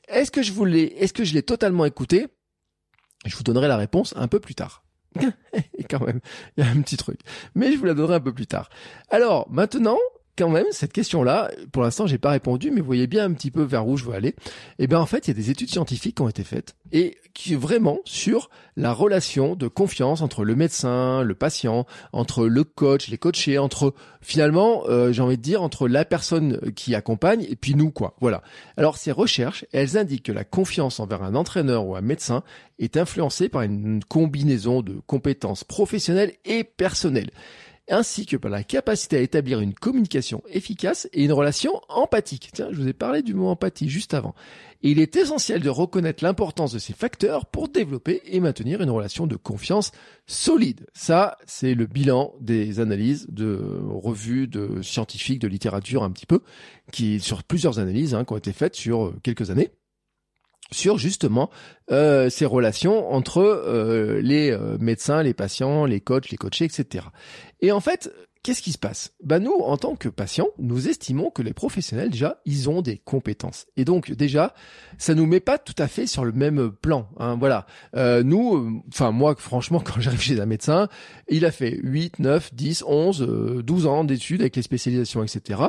Est-ce 0.07 0.31
que 0.31 0.43
je 0.43 0.51
voulais, 0.51 0.93
est-ce 0.97 1.13
que 1.13 1.23
je 1.23 1.33
l'ai 1.33 1.43
totalement 1.43 1.85
écouté? 1.85 2.27
Je 3.25 3.35
vous 3.35 3.43
donnerai 3.43 3.67
la 3.67 3.77
réponse 3.77 4.13
un 4.17 4.27
peu 4.27 4.39
plus 4.39 4.55
tard. 4.55 4.83
Et 5.77 5.83
quand 5.83 6.05
même, 6.05 6.19
il 6.57 6.63
y 6.63 6.67
a 6.67 6.69
un 6.69 6.81
petit 6.81 6.97
truc. 6.97 7.19
Mais 7.55 7.71
je 7.71 7.77
vous 7.77 7.85
la 7.85 7.93
donnerai 7.93 8.15
un 8.15 8.19
peu 8.19 8.33
plus 8.33 8.47
tard. 8.47 8.69
Alors, 9.09 9.49
maintenant, 9.49 9.97
quand 10.37 10.49
même, 10.49 10.65
cette 10.71 10.93
question-là, 10.93 11.51
pour 11.71 11.83
l'instant, 11.83 12.07
j'ai 12.07 12.17
pas 12.17 12.31
répondu, 12.31 12.71
mais 12.71 12.81
vous 12.81 12.85
voyez 12.85 13.07
bien 13.07 13.25
un 13.25 13.33
petit 13.33 13.51
peu 13.51 13.63
vers 13.63 13.87
où 13.87 13.97
je 13.97 14.03
veux 14.03 14.13
aller. 14.13 14.35
Eh 14.79 14.87
bien, 14.87 14.99
en 14.99 15.05
fait, 15.05 15.27
il 15.27 15.29
y 15.29 15.31
a 15.31 15.33
des 15.35 15.49
études 15.49 15.69
scientifiques 15.69 16.15
qui 16.15 16.21
ont 16.21 16.29
été 16.29 16.43
faites 16.43 16.75
et 16.91 17.17
qui 17.33 17.55
vraiment 17.55 17.99
sur 18.05 18.49
la 18.77 18.93
relation 18.93 19.55
de 19.55 19.67
confiance 19.67 20.21
entre 20.21 20.43
le 20.43 20.55
médecin, 20.55 21.21
le 21.21 21.35
patient, 21.35 21.85
entre 22.13 22.47
le 22.47 22.63
coach, 22.63 23.07
les 23.07 23.17
coachés, 23.17 23.57
entre 23.57 23.93
finalement, 24.21 24.83
euh, 24.87 25.11
j'ai 25.11 25.21
envie 25.21 25.37
de 25.37 25.41
dire, 25.41 25.61
entre 25.61 25.87
la 25.87 26.05
personne 26.05 26.59
qui 26.75 26.95
accompagne 26.95 27.45
et 27.49 27.55
puis 27.55 27.75
nous, 27.75 27.91
quoi. 27.91 28.15
Voilà. 28.19 28.41
Alors, 28.77 28.97
ces 28.97 29.11
recherches, 29.11 29.65
elles 29.71 29.97
indiquent 29.97 30.25
que 30.25 30.31
la 30.31 30.43
confiance 30.43 30.99
envers 30.99 31.23
un 31.23 31.35
entraîneur 31.35 31.85
ou 31.85 31.95
un 31.95 32.01
médecin 32.01 32.43
est 32.79 32.97
influencée 32.97 33.49
par 33.49 33.61
une 33.61 34.03
combinaison 34.03 34.81
de 34.81 34.95
compétences 35.05 35.63
professionnelles 35.63 36.33
et 36.45 36.63
personnelles 36.63 37.31
ainsi 37.89 38.25
que 38.25 38.37
par 38.37 38.51
la 38.51 38.63
capacité 38.63 39.17
à 39.17 39.21
établir 39.21 39.59
une 39.59 39.73
communication 39.73 40.41
efficace 40.49 41.07
et 41.13 41.23
une 41.23 41.33
relation 41.33 41.81
empathique. 41.89 42.49
Tiens, 42.53 42.69
je 42.71 42.77
vous 42.77 42.87
ai 42.87 42.93
parlé 42.93 43.21
du 43.21 43.33
mot 43.33 43.47
empathie 43.47 43.89
juste 43.89 44.13
avant. 44.13 44.35
Il 44.81 44.99
est 44.99 45.15
essentiel 45.15 45.61
de 45.61 45.69
reconnaître 45.69 46.23
l'importance 46.23 46.71
de 46.71 46.79
ces 46.79 46.93
facteurs 46.93 47.45
pour 47.45 47.69
développer 47.69 48.21
et 48.25 48.39
maintenir 48.39 48.81
une 48.81 48.89
relation 48.89 49.25
de 49.25 49.35
confiance 49.35 49.91
solide. 50.27 50.85
Ça, 50.93 51.37
c'est 51.45 51.73
le 51.73 51.85
bilan 51.85 52.33
des 52.39 52.79
analyses 52.79 53.27
de 53.29 53.59
revues 53.89 54.47
de 54.47 54.81
scientifiques, 54.81 55.39
de 55.39 55.47
littérature 55.47 56.03
un 56.03 56.11
petit 56.11 56.25
peu, 56.27 56.41
qui 56.91 57.19
sur 57.19 57.43
plusieurs 57.43 57.79
analyses 57.79 58.13
hein, 58.13 58.25
qui 58.25 58.33
ont 58.33 58.37
été 58.37 58.53
faites 58.53 58.75
sur 58.75 59.13
quelques 59.23 59.49
années 59.49 59.71
sur 60.71 60.97
justement 60.97 61.49
euh, 61.91 62.29
ces 62.29 62.45
relations 62.45 63.11
entre 63.13 63.39
euh, 63.39 64.19
les 64.21 64.51
euh, 64.51 64.77
médecins, 64.79 65.23
les 65.23 65.33
patients, 65.33 65.85
les 65.85 66.01
coachs, 66.01 66.29
les 66.29 66.37
coachés, 66.37 66.65
etc. 66.65 67.05
Et 67.61 67.71
en 67.71 67.79
fait, 67.79 68.11
qu'est-ce 68.45 68.61
qui 68.61 68.73
se 68.73 68.77
passe? 68.77 69.11
Bah 69.23 69.39
nous, 69.39 69.55
en 69.55 69.75
tant 69.75 69.95
que 69.95 70.07
patients, 70.07 70.49
nous 70.59 70.87
estimons 70.87 71.31
que 71.31 71.41
les 71.41 71.53
professionnels 71.53 72.11
déjà, 72.11 72.41
ils 72.45 72.69
ont 72.69 72.83
des 72.83 73.01
compétences. 73.03 73.65
Et 73.75 73.85
donc 73.85 74.11
déjà, 74.11 74.53
ça 74.99 75.15
nous 75.15 75.25
met 75.25 75.39
pas 75.39 75.57
tout 75.57 75.73
à 75.79 75.87
fait 75.87 76.05
sur 76.05 76.23
le 76.23 76.31
même 76.31 76.69
plan. 76.69 77.09
Hein, 77.17 77.37
voilà. 77.39 77.65
Euh, 77.95 78.21
nous, 78.21 78.55
euh, 78.55 78.69
enfin 78.89 79.09
moi, 79.09 79.33
franchement, 79.35 79.79
quand 79.83 79.99
j'arrive 79.99 80.21
chez 80.21 80.39
un 80.39 80.45
médecin, 80.45 80.89
il 81.27 81.43
a 81.43 81.51
fait 81.51 81.79
8, 81.81 82.19
9, 82.19 82.53
10, 82.53 82.83
11, 82.85 83.63
12 83.63 83.87
ans 83.87 84.03
d'études 84.03 84.41
avec 84.41 84.55
les 84.55 84.61
spécialisations, 84.61 85.23
etc. 85.23 85.61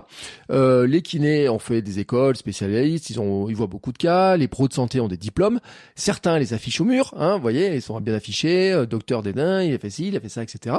Euh, 0.50 0.87
les 0.87 1.00
kinés 1.00 1.49
ont 1.49 1.59
fait 1.59 1.80
des 1.80 1.99
écoles 1.99 2.37
spécialistes, 2.37 3.09
ils 3.09 3.18
ont, 3.18 3.49
ils 3.49 3.56
voient 3.56 3.68
beaucoup 3.68 3.92
de 3.92 3.99
cas. 3.99 4.37
Les 4.37 4.49
pros 4.49 4.68
de 4.68 4.75
santé 4.75 5.00
ont 5.00 5.09
des 5.09 5.16
diplômes. 5.16 5.61
Certains 5.95 6.38
les 6.38 6.52
affichent 6.52 6.83
au 6.83 6.85
mur, 6.85 7.14
hein, 7.16 7.37
vous 7.37 7.42
voyez, 7.42 7.75
ils 7.75 7.80
sont 7.80 7.99
bien 8.02 8.12
affichés. 8.12 8.71
Euh, 8.71 8.85
docteur 8.85 9.23
Dédain, 9.23 9.62
il 9.62 9.73
a 9.73 9.78
fait 9.78 9.88
ci, 9.88 10.09
il 10.09 10.16
a 10.16 10.21
fait 10.21 10.28
ça, 10.28 10.42
etc. 10.42 10.76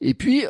Et 0.00 0.14
puis 0.14 0.44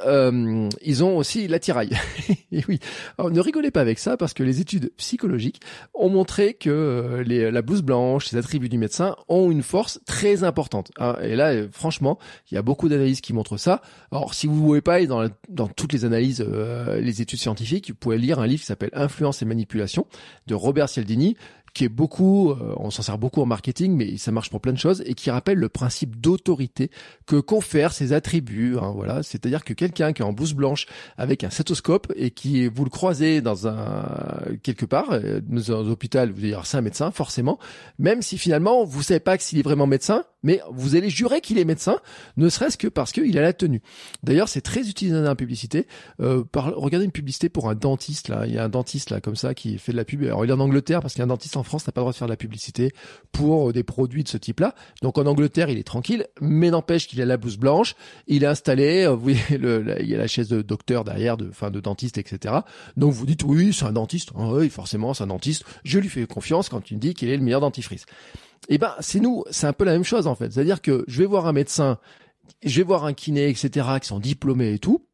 ils 0.90 1.02
ont 1.04 1.16
aussi 1.16 1.48
l'attirail. 1.48 1.90
et 2.52 2.62
oui, 2.68 2.78
ne 3.18 3.40
rigolez 3.40 3.70
pas 3.70 3.80
avec 3.80 3.98
ça 3.98 4.16
parce 4.16 4.34
que 4.34 4.42
les 4.42 4.60
études 4.60 4.92
psychologiques 4.96 5.60
ont 5.94 6.08
montré 6.10 6.54
que 6.54 6.70
euh, 6.70 7.50
la 7.50 7.62
blouse 7.62 7.82
blanche, 7.82 8.30
les 8.32 8.38
attributs 8.38 8.68
du 8.68 8.78
médecin 8.78 9.16
ont 9.28 9.50
une 9.50 9.62
force 9.62 10.00
très 10.06 10.44
importante. 10.44 10.90
hein. 10.98 11.16
Et 11.22 11.36
là, 11.36 11.52
euh, 11.52 11.68
franchement, 11.72 12.18
il 12.50 12.54
y 12.54 12.58
a 12.58 12.62
beaucoup 12.62 12.88
d'analyses 12.88 13.20
qui 13.20 13.32
montrent 13.32 13.56
ça. 13.56 13.82
Alors, 14.12 14.34
si 14.34 14.46
vous 14.46 14.54
ne 14.54 14.60
voulez 14.66 14.80
pas 14.80 14.94
aller 14.94 15.06
dans, 15.06 15.20
la- 15.20 15.30
dans 15.48 15.68
toutes 15.68 15.92
les 15.92 16.04
analyses, 16.04 16.44
euh, 16.46 17.00
les 17.00 17.22
études 17.22 17.38
scientifiques, 17.38 17.90
vous 17.90 17.94
pouvez 17.96 18.18
lire 18.18 18.38
un 18.40 18.46
livre 18.46 18.60
qui 18.60 18.66
s'appelle 18.66 18.90
Influence 18.92 19.42
et 19.42 19.44
manipulation 19.44 20.06
de 20.46 20.54
Robert 20.54 20.88
Cialdini 20.88 21.36
qui 21.74 21.84
est 21.84 21.88
beaucoup, 21.88 22.50
euh, 22.50 22.74
on 22.76 22.90
s'en 22.90 23.02
sert 23.02 23.18
beaucoup 23.18 23.40
en 23.40 23.46
marketing, 23.46 23.94
mais 23.96 24.16
ça 24.16 24.32
marche 24.32 24.50
pour 24.50 24.60
plein 24.60 24.72
de 24.72 24.78
choses, 24.78 25.02
et 25.06 25.14
qui 25.14 25.30
rappelle 25.30 25.58
le 25.58 25.68
principe 25.68 26.20
d'autorité 26.20 26.90
que 27.26 27.36
confèrent 27.36 27.92
ces 27.92 28.12
attributs. 28.12 28.76
hein, 28.78 28.92
voilà, 28.94 29.22
c'est-à-dire 29.22 29.64
que 29.64 29.72
quelqu'un 29.72 30.12
qui 30.12 30.22
est 30.22 30.24
en 30.24 30.32
blouse 30.32 30.54
blanche 30.54 30.86
avec 31.16 31.44
un 31.44 31.50
stéthoscope 31.50 32.12
et 32.16 32.30
qui 32.30 32.66
vous 32.66 32.84
le 32.84 32.90
croisez 32.90 33.40
dans 33.40 33.66
un 33.68 34.04
quelque 34.62 34.86
part 34.86 35.10
euh, 35.12 35.40
dans 35.42 35.72
un 35.72 35.88
hôpital, 35.88 36.30
vous 36.30 36.40
allez 36.40 36.48
dire 36.48 36.66
c'est 36.66 36.76
un 36.76 36.82
médecin 36.82 37.10
forcément, 37.10 37.58
même 37.98 38.22
si 38.22 38.38
finalement 38.38 38.84
vous 38.84 39.02
savez 39.02 39.20
pas 39.20 39.38
s'il 39.38 39.58
est 39.58 39.62
vraiment 39.62 39.86
médecin, 39.86 40.24
mais 40.42 40.60
vous 40.70 40.96
allez 40.96 41.10
jurer 41.10 41.40
qu'il 41.40 41.58
est 41.58 41.64
médecin, 41.64 41.98
ne 42.36 42.48
serait-ce 42.48 42.78
que 42.78 42.88
parce 42.88 43.12
qu'il 43.12 43.36
a 43.38 43.42
la 43.42 43.52
tenue. 43.52 43.82
D'ailleurs, 44.22 44.48
c'est 44.48 44.60
très 44.60 44.88
utilisé 44.88 45.16
dans 45.16 45.22
la 45.22 45.34
publicité. 45.34 45.86
Euh, 46.20 46.44
par, 46.44 46.74
regardez 46.74 47.04
une 47.04 47.12
publicité 47.12 47.48
pour 47.48 47.68
un 47.68 47.74
dentiste 47.74 48.28
là, 48.28 48.46
il 48.46 48.54
y 48.54 48.58
a 48.58 48.64
un 48.64 48.68
dentiste 48.68 49.10
là 49.10 49.20
comme 49.20 49.36
ça 49.36 49.54
qui 49.54 49.78
fait 49.78 49.92
de 49.92 49.96
la 49.96 50.04
pub. 50.04 50.22
Alors 50.22 50.44
il 50.44 50.50
est 50.50 50.54
en 50.54 50.60
Angleterre 50.60 51.00
parce 51.00 51.14
qu'un 51.14 51.26
dentiste 51.26 51.56
en 51.56 51.62
France 51.62 51.86
n'a 51.86 51.92
pas 51.92 52.00
le 52.00 52.04
droit 52.04 52.12
de 52.12 52.16
faire 52.16 52.28
de 52.28 52.32
la 52.32 52.36
publicité 52.36 52.92
pour 53.32 53.70
euh, 53.70 53.72
des 53.72 53.82
produits 53.82 54.24
de 54.24 54.28
ce 54.28 54.36
type-là. 54.36 54.74
Donc 55.02 55.18
en 55.18 55.26
Angleterre, 55.26 55.70
il 55.70 55.78
est 55.78 55.84
tranquille, 55.84 56.26
mais 56.40 56.70
n'empêche 56.70 57.06
qu'il 57.06 57.20
a 57.20 57.24
la 57.24 57.36
blouse 57.36 57.58
blanche, 57.58 57.94
il 58.26 58.44
est 58.44 58.46
installé, 58.46 59.04
euh, 59.04 59.10
vous 59.10 59.20
voyez, 59.20 59.40
il 59.50 60.08
y 60.08 60.14
a 60.14 60.18
la 60.18 60.26
chaise 60.26 60.48
de 60.48 60.62
docteur 60.62 61.04
derrière, 61.04 61.36
de, 61.36 61.48
enfin 61.48 61.70
de 61.70 61.80
dentiste, 61.80 62.18
etc. 62.18 62.54
Donc 62.96 63.12
vous 63.12 63.26
dites 63.26 63.44
oui, 63.44 63.72
c'est 63.72 63.84
un 63.84 63.92
dentiste, 63.92 64.30
Ah 64.36 64.52
oui, 64.52 64.68
forcément, 64.68 65.14
c'est 65.14 65.24
un 65.24 65.28
dentiste. 65.28 65.64
Je 65.84 65.98
lui 65.98 66.08
fais 66.08 66.26
confiance 66.26 66.68
quand 66.68 66.90
il 66.90 66.94
me 66.94 67.00
dit 67.00 67.14
qu'il 67.14 67.28
est 67.28 67.36
le 67.36 67.42
meilleur 67.42 67.60
dentifrice. 67.60 68.06
Eh 68.68 68.78
ben, 68.78 68.94
c'est 69.00 69.20
nous, 69.20 69.44
c'est 69.50 69.66
un 69.66 69.72
peu 69.72 69.84
la 69.84 69.92
même 69.92 70.04
chose 70.04 70.26
en 70.26 70.34
fait. 70.34 70.52
C'est-à-dire 70.52 70.82
que 70.82 71.04
je 71.08 71.18
vais 71.18 71.26
voir 71.26 71.46
un 71.46 71.52
médecin, 71.52 71.98
je 72.62 72.76
vais 72.78 72.84
voir 72.84 73.04
un 73.04 73.12
kiné, 73.12 73.48
etc., 73.48 73.86
qui 74.00 74.08
sont 74.08 74.20
diplômés 74.20 74.74
et 74.74 74.78
tout. 74.78 75.06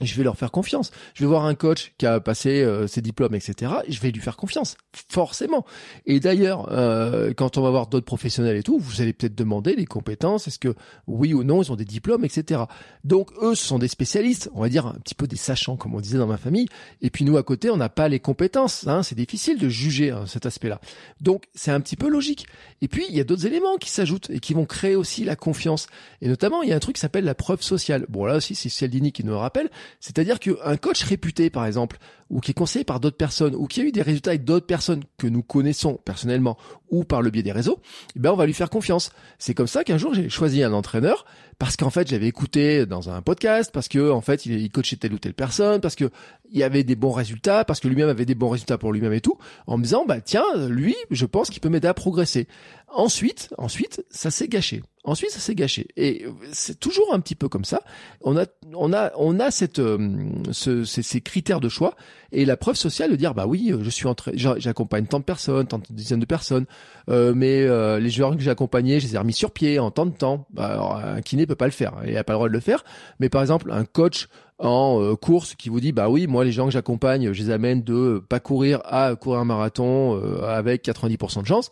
Je 0.00 0.14
vais 0.14 0.24
leur 0.24 0.36
faire 0.36 0.50
confiance. 0.50 0.90
Je 1.14 1.24
vais 1.24 1.28
voir 1.28 1.44
un 1.44 1.54
coach 1.54 1.92
qui 1.98 2.06
a 2.06 2.20
passé 2.20 2.62
euh, 2.62 2.86
ses 2.86 3.02
diplômes, 3.02 3.34
etc. 3.34 3.72
et 3.86 3.92
Je 3.92 4.00
vais 4.00 4.10
lui 4.10 4.20
faire 4.20 4.36
confiance, 4.36 4.76
forcément. 5.08 5.66
Et 6.06 6.20
d'ailleurs, 6.20 6.68
euh, 6.72 7.32
quand 7.36 7.58
on 7.58 7.62
va 7.62 7.70
voir 7.70 7.86
d'autres 7.86 8.06
professionnels 8.06 8.56
et 8.56 8.62
tout, 8.62 8.78
vous 8.78 9.02
allez 9.02 9.12
peut-être 9.12 9.34
demander 9.34 9.74
les 9.76 9.86
compétences. 9.86 10.48
Est-ce 10.48 10.58
que 10.58 10.74
oui 11.06 11.34
ou 11.34 11.44
non, 11.44 11.62
ils 11.62 11.70
ont 11.70 11.76
des 11.76 11.84
diplômes, 11.84 12.24
etc. 12.24 12.62
Donc 13.04 13.30
eux, 13.42 13.54
ce 13.54 13.64
sont 13.64 13.78
des 13.78 13.88
spécialistes, 13.88 14.50
on 14.54 14.60
va 14.62 14.68
dire 14.68 14.86
un 14.86 14.94
petit 14.94 15.14
peu 15.14 15.26
des 15.26 15.36
sachants, 15.36 15.76
comme 15.76 15.94
on 15.94 16.00
disait 16.00 16.18
dans 16.18 16.26
ma 16.26 16.38
famille. 16.38 16.66
Et 17.02 17.10
puis 17.10 17.24
nous, 17.24 17.36
à 17.36 17.42
côté, 17.42 17.70
on 17.70 17.76
n'a 17.76 17.88
pas 17.88 18.08
les 18.08 18.20
compétences. 18.20 18.86
Hein, 18.86 19.02
c'est 19.02 19.14
difficile 19.14 19.58
de 19.58 19.68
juger 19.68 20.10
hein, 20.10 20.24
cet 20.26 20.46
aspect-là. 20.46 20.80
Donc 21.20 21.44
c'est 21.54 21.70
un 21.70 21.80
petit 21.80 21.96
peu 21.96 22.08
logique. 22.08 22.46
Et 22.82 22.88
puis 22.88 23.04
il 23.08 23.16
y 23.16 23.20
a 23.20 23.24
d'autres 23.24 23.46
éléments 23.46 23.76
qui 23.76 23.90
s'ajoutent 23.90 24.30
et 24.30 24.40
qui 24.40 24.54
vont 24.54 24.64
créer 24.64 24.96
aussi 24.96 25.24
la 25.24 25.36
confiance. 25.36 25.86
Et 26.22 26.28
notamment, 26.28 26.62
il 26.62 26.70
y 26.70 26.72
a 26.72 26.76
un 26.76 26.80
truc 26.80 26.96
qui 26.96 27.00
s'appelle 27.00 27.24
la 27.24 27.34
preuve 27.34 27.62
sociale. 27.62 28.06
Bon 28.08 28.24
là 28.24 28.36
aussi, 28.36 28.54
c'est 28.54 28.68
Cialdini 28.68 29.12
qui 29.12 29.24
nous 29.24 29.32
le 29.32 29.38
rappelle. 29.38 29.70
C'est-à-dire 29.98 30.38
qu'un 30.38 30.76
coach 30.76 31.02
réputé, 31.02 31.50
par 31.50 31.66
exemple, 31.66 31.98
ou 32.30 32.40
qui 32.40 32.52
est 32.52 32.54
conseillé 32.54 32.84
par 32.84 33.00
d'autres 33.00 33.16
personnes, 33.16 33.54
ou 33.56 33.66
qui 33.66 33.80
a 33.80 33.84
eu 33.84 33.92
des 33.92 34.02
résultats 34.02 34.30
avec 34.30 34.44
d'autres 34.44 34.66
personnes 34.66 35.02
que 35.18 35.26
nous 35.26 35.42
connaissons 35.42 35.98
personnellement, 36.04 36.56
ou 36.90 37.04
par 37.04 37.22
le 37.22 37.30
biais 37.30 37.42
des 37.42 37.52
réseaux, 37.52 37.80
eh 38.16 38.20
ben 38.20 38.30
on 38.30 38.36
va 38.36 38.46
lui 38.46 38.54
faire 38.54 38.70
confiance. 38.70 39.10
C'est 39.38 39.54
comme 39.54 39.66
ça 39.66 39.84
qu'un 39.84 39.98
jour 39.98 40.14
j'ai 40.14 40.28
choisi 40.28 40.62
un 40.62 40.72
entraîneur 40.72 41.24
parce 41.58 41.76
qu'en 41.76 41.90
fait 41.90 42.08
j'avais 42.08 42.28
écouté 42.28 42.86
dans 42.86 43.10
un 43.10 43.20
podcast, 43.20 43.70
parce 43.72 43.88
que 43.88 44.10
en 44.10 44.20
fait 44.20 44.46
il, 44.46 44.60
il 44.60 44.70
coachait 44.70 44.96
telle 44.96 45.12
ou 45.12 45.18
telle 45.18 45.34
personne, 45.34 45.80
parce 45.80 45.96
que 45.96 46.10
il 46.52 46.62
avait 46.62 46.84
des 46.84 46.96
bons 46.96 47.12
résultats, 47.12 47.64
parce 47.64 47.80
que 47.80 47.88
lui-même 47.88 48.08
avait 48.08 48.26
des 48.26 48.34
bons 48.34 48.48
résultats 48.48 48.78
pour 48.78 48.92
lui-même 48.92 49.12
et 49.12 49.20
tout, 49.20 49.36
en 49.66 49.78
me 49.78 49.82
disant 49.82 50.04
bah 50.06 50.20
tiens 50.20 50.44
lui 50.68 50.96
je 51.10 51.26
pense 51.26 51.50
qu'il 51.50 51.60
peut 51.60 51.68
m'aider 51.68 51.88
à 51.88 51.94
progresser. 51.94 52.46
Ensuite, 52.92 53.54
ensuite 53.58 54.04
ça 54.10 54.30
s'est 54.30 54.48
gâché. 54.48 54.82
Ensuite, 55.02 55.30
ça 55.30 55.40
s'est 55.40 55.54
gâché. 55.54 55.88
Et 55.96 56.26
c'est 56.52 56.78
toujours 56.78 57.14
un 57.14 57.20
petit 57.20 57.34
peu 57.34 57.48
comme 57.48 57.64
ça. 57.64 57.80
On 58.20 58.36
a, 58.36 58.44
on 58.74 58.92
a, 58.92 59.10
on 59.16 59.40
a 59.40 59.50
cette, 59.50 59.78
euh, 59.78 60.28
ce- 60.52 60.84
ces, 60.84 61.00
ces 61.02 61.22
critères 61.22 61.60
de 61.60 61.70
choix 61.70 61.94
et 62.32 62.44
la 62.44 62.58
preuve 62.58 62.74
sociale 62.76 63.10
de 63.10 63.16
dire 63.16 63.32
bah 63.32 63.46
oui, 63.46 63.72
je 63.80 63.88
suis 63.88 64.06
entré, 64.06 64.32
j'a- 64.34 64.58
j'accompagne 64.58 65.06
tant 65.06 65.18
de 65.18 65.24
personnes, 65.24 65.66
tant 65.66 65.78
de 65.78 65.84
dizaines 65.88 66.20
de 66.20 66.26
personnes, 66.26 66.66
euh, 67.08 67.32
mais 67.34 67.62
euh, 67.62 67.98
les 67.98 68.10
joueurs 68.10 68.36
que 68.36 68.42
j'ai 68.42 68.50
accompagnés, 68.50 69.00
je 69.00 69.06
les 69.06 69.14
ai 69.14 69.18
remis 69.18 69.32
sur 69.32 69.52
pied 69.52 69.78
en 69.78 69.90
tant 69.90 70.04
de 70.04 70.10
temps. 70.12 70.46
Bah, 70.52 70.66
alors, 70.66 70.96
un 70.96 71.22
kiné 71.22 71.46
peut 71.46 71.54
pas 71.54 71.64
le 71.64 71.70
faire, 71.72 71.94
il 72.06 72.14
a 72.18 72.22
pas 72.24 72.34
le 72.34 72.36
droit 72.36 72.48
de 72.48 72.52
le 72.52 72.60
faire. 72.60 72.84
Mais 73.20 73.30
par 73.30 73.40
exemple, 73.40 73.72
un 73.72 73.86
coach 73.86 74.28
en 74.60 75.02
euh, 75.02 75.16
course 75.16 75.54
qui 75.54 75.68
vous 75.68 75.80
dit 75.80 75.92
bah 75.92 76.08
oui, 76.08 76.26
moi 76.26 76.44
les 76.44 76.52
gens 76.52 76.66
que 76.66 76.70
j'accompagne, 76.70 77.32
je 77.32 77.42
les 77.42 77.50
amène 77.50 77.82
de 77.82 78.22
pas 78.28 78.40
courir 78.40 78.80
à 78.84 79.16
courir 79.16 79.40
un 79.40 79.44
marathon 79.44 80.16
euh, 80.16 80.42
avec 80.42 80.84
90% 80.84 81.42
de 81.42 81.46
chance 81.46 81.70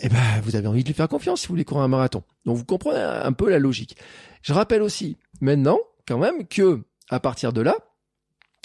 eh 0.00 0.08
ben, 0.08 0.40
vous 0.42 0.56
avez 0.56 0.66
envie 0.66 0.82
de 0.82 0.88
lui 0.88 0.94
faire 0.94 1.08
confiance 1.08 1.42
si 1.42 1.46
vous 1.46 1.52
voulez 1.52 1.64
courir 1.64 1.84
un 1.84 1.88
marathon. 1.88 2.24
Donc 2.44 2.56
vous 2.56 2.64
comprenez 2.64 2.98
un 2.98 3.32
peu 3.32 3.48
la 3.48 3.60
logique. 3.60 3.96
Je 4.42 4.52
rappelle 4.52 4.82
aussi 4.82 5.16
maintenant, 5.40 5.78
quand 6.06 6.18
même, 6.18 6.46
que 6.48 6.82
à 7.10 7.20
partir 7.20 7.52
de 7.52 7.60
là, 7.60 7.76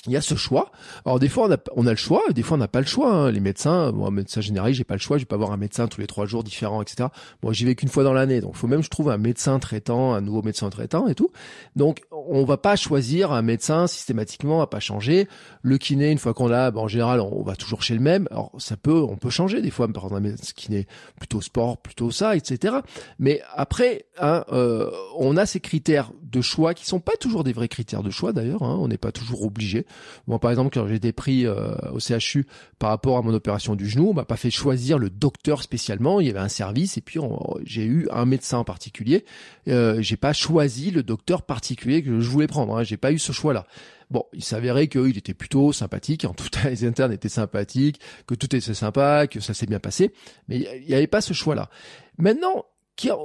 il 0.06 0.14
y 0.14 0.18
a 0.18 0.22
ce 0.22 0.36
choix. 0.36 0.72
Alors 1.06 1.20
des 1.20 1.30
fois 1.30 1.48
on 1.48 1.52
a, 1.52 1.58
on 1.76 1.84
le 1.84 1.96
choix, 1.96 2.22
des 2.32 2.44
fois 2.44 2.56
on 2.56 2.60
n'a 2.60 2.68
pas 2.68 2.82
le 2.82 2.88
choix. 2.88 3.12
hein. 3.14 3.32
Les 3.32 3.40
médecins, 3.40 3.92
moi 3.92 4.12
médecin 4.12 4.42
généraliste, 4.42 4.78
j'ai 4.78 4.84
pas 4.84 4.96
le 4.96 5.00
choix, 5.00 5.18
je 5.18 5.24
vais 5.24 5.28
pas 5.28 5.38
voir 5.38 5.52
un 5.52 5.58
médecin 5.58 5.88
tous 5.88 6.02
les 6.02 6.08
trois 6.08 6.26
jours 6.26 6.44
différents, 6.44 6.82
etc. 6.82 7.10
Moi 7.44 7.54
j'y 7.54 7.66
vais 7.66 7.76
qu'une 7.76 7.90
fois 7.90 8.04
dans 8.04 8.14
l'année, 8.14 8.42
donc 8.42 8.56
faut 8.56 8.68
même 8.68 8.84
je 8.84 8.90
trouve 8.90 9.10
un 9.10 9.18
médecin 9.18 9.60
traitant, 9.60 10.14
un 10.14 10.22
nouveau 10.22 10.42
médecin 10.42 10.70
traitant 10.70 11.08
et 11.08 11.16
tout. 11.16 11.32
Donc 11.76 12.02
on 12.12 12.46
va 12.46 12.58
pas 12.58 12.76
choisir 12.76 13.32
un 13.32 13.42
médecin 13.42 13.88
systématiquement, 13.88 14.60
va 14.60 14.68
pas 14.68 14.80
changer. 14.80 15.28
Le 15.62 15.78
kiné, 15.78 16.12
une 16.12 16.18
fois 16.18 16.34
qu'on 16.34 16.48
l'a, 16.48 16.72
ben, 16.72 16.82
en 16.82 16.88
général 16.88 17.20
on 17.22 17.44
va 17.44 17.56
toujours 17.56 17.84
chez 17.84 17.94
le 17.94 18.02
même. 18.02 18.28
Alors 18.32 18.52
ça 18.58 18.78
peut, 18.78 19.02
on 19.02 19.18
peut 19.18 19.30
changer 19.30 19.62
des 19.62 19.72
fois, 19.72 19.88
par 19.88 20.06
exemple 20.06 20.28
un 20.28 20.36
kiné 20.56 20.88
plutôt 21.18 21.42
sport, 21.42 21.78
plutôt 21.78 22.12
ça, 22.12 22.36
etc. 22.36 22.78
Mais 23.20 23.42
après, 23.56 24.06
hein, 24.20 24.44
euh, 24.52 24.90
on 25.18 25.38
a 25.38 25.46
ces 25.46 25.60
critères 25.60 26.12
de 26.24 26.42
choix 26.42 26.74
qui 26.74 26.86
sont 26.86 27.00
pas 27.00 27.16
toujours 27.20 27.44
des 27.44 27.54
vrais 27.54 27.68
critères 27.68 28.04
de 28.04 28.10
choix 28.10 28.34
d'ailleurs. 28.34 28.64
Hein, 28.64 28.78
on 28.80 28.88
n'est 28.88 28.98
pas 28.98 29.12
toujours 29.12 29.44
obligé. 29.44 29.86
Moi, 30.28 30.40
par 30.40 30.52
exemple, 30.52 30.72
quand 30.74 30.88
j'ai 30.88 30.96
été 30.96 31.12
pris 31.12 31.46
euh, 31.46 31.76
au 31.92 32.00
CHU 32.00 32.46
par 32.78 32.90
rapport 32.90 33.18
à 33.18 33.22
mon 33.22 33.34
opération 33.34 33.76
du 33.76 33.88
genou, 33.88 34.10
on 34.10 34.14
m'a 34.14 34.26
pas 34.26 34.38
fait 34.38 34.52
choisir 34.52 34.98
le 34.98 35.10
docteur 35.10 35.64
spécialement. 35.64 36.20
Il 36.20 36.28
y 36.28 36.30
avait 36.30 36.40
un 36.40 36.50
service 36.50 36.98
et 36.98 37.02
puis 37.02 37.20
j'ai 37.64 37.86
eu 37.86 38.08
un 38.12 38.26
médecin 38.26 38.60
en 38.60 38.64
particulier. 38.64 39.26
Euh, 39.68 40.02
j'ai 40.02 40.18
pas 40.18 40.34
choisi 40.34 40.92
le 40.92 41.04
docteur 41.04 41.44
particulier 41.44 42.04
que 42.04 42.20
je 42.20 42.30
voulais 42.30 42.48
prendre. 42.48 42.78
Hein, 42.78 42.84
j'ai 42.84 42.98
pas 42.98 43.12
eu 43.12 43.20
ce 43.20 43.32
choix-là. 43.32 43.66
Bon, 44.10 44.26
il 44.34 44.44
s'avérait 44.44 44.88
qu'il 44.88 45.18
était 45.18 45.36
plutôt 45.36 45.72
sympathique, 45.72 46.26
en 46.26 46.34
tout 46.34 46.48
cas 46.52 46.70
les 46.70 46.86
internes 46.86 47.14
étaient 47.14 47.30
sympathiques, 47.30 48.00
que 48.26 48.34
tout 48.34 48.56
était 48.56 48.74
sympa, 48.74 49.28
que 49.28 49.40
ça 49.40 49.54
s'est 49.54 49.68
bien 49.68 49.80
passé, 49.80 50.12
mais 50.48 50.58
il 50.82 50.88
n'y 50.88 50.96
avait 50.96 51.08
pas 51.08 51.22
ce 51.22 51.34
choix-là. 51.34 51.70
Maintenant, 52.18 52.66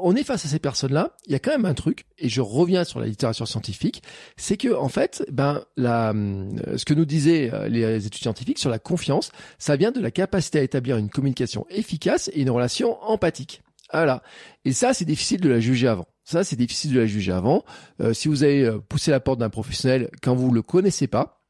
on 0.02 0.14
est 0.14 0.24
face 0.24 0.44
à 0.44 0.48
ces 0.48 0.58
personnes-là, 0.58 1.16
il 1.26 1.32
y 1.32 1.34
a 1.34 1.38
quand 1.38 1.50
même 1.50 1.64
un 1.64 1.74
truc, 1.74 2.06
et 2.18 2.28
je 2.28 2.40
reviens 2.40 2.84
sur 2.84 3.00
la 3.00 3.06
littérature 3.06 3.48
scientifique, 3.48 4.02
c'est 4.36 4.56
que 4.56 4.74
en 4.74 4.88
fait, 4.88 5.24
ben, 5.30 5.64
hum, 5.78 6.60
ce 6.76 6.84
que 6.84 6.94
nous 6.94 7.04
disaient 7.04 7.50
euh, 7.52 7.68
les 7.68 8.06
études 8.06 8.22
scientifiques 8.22 8.58
sur 8.58 8.70
la 8.70 8.78
confiance, 8.78 9.32
ça 9.58 9.76
vient 9.76 9.90
de 9.90 10.00
la 10.00 10.10
capacité 10.10 10.58
à 10.58 10.62
établir 10.62 10.96
une 10.96 11.10
communication 11.10 11.66
efficace 11.70 12.30
et 12.34 12.42
une 12.42 12.50
relation 12.50 13.02
empathique. 13.02 13.62
Voilà. 13.92 14.22
Et 14.64 14.72
ça, 14.72 14.94
c'est 14.94 15.04
difficile 15.04 15.40
de 15.40 15.48
la 15.48 15.60
juger 15.60 15.88
avant. 15.88 16.06
Ça, 16.24 16.42
c'est 16.42 16.56
difficile 16.56 16.92
de 16.94 17.00
la 17.00 17.06
juger 17.06 17.32
avant. 17.32 17.64
Euh, 18.00 18.12
si 18.12 18.28
vous 18.28 18.42
avez 18.42 18.64
euh, 18.64 18.78
poussé 18.78 19.10
la 19.10 19.20
porte 19.20 19.38
d'un 19.38 19.50
professionnel 19.50 20.10
quand 20.22 20.34
vous 20.34 20.50
le 20.50 20.62
connaissez 20.62 21.06
pas, 21.06 21.43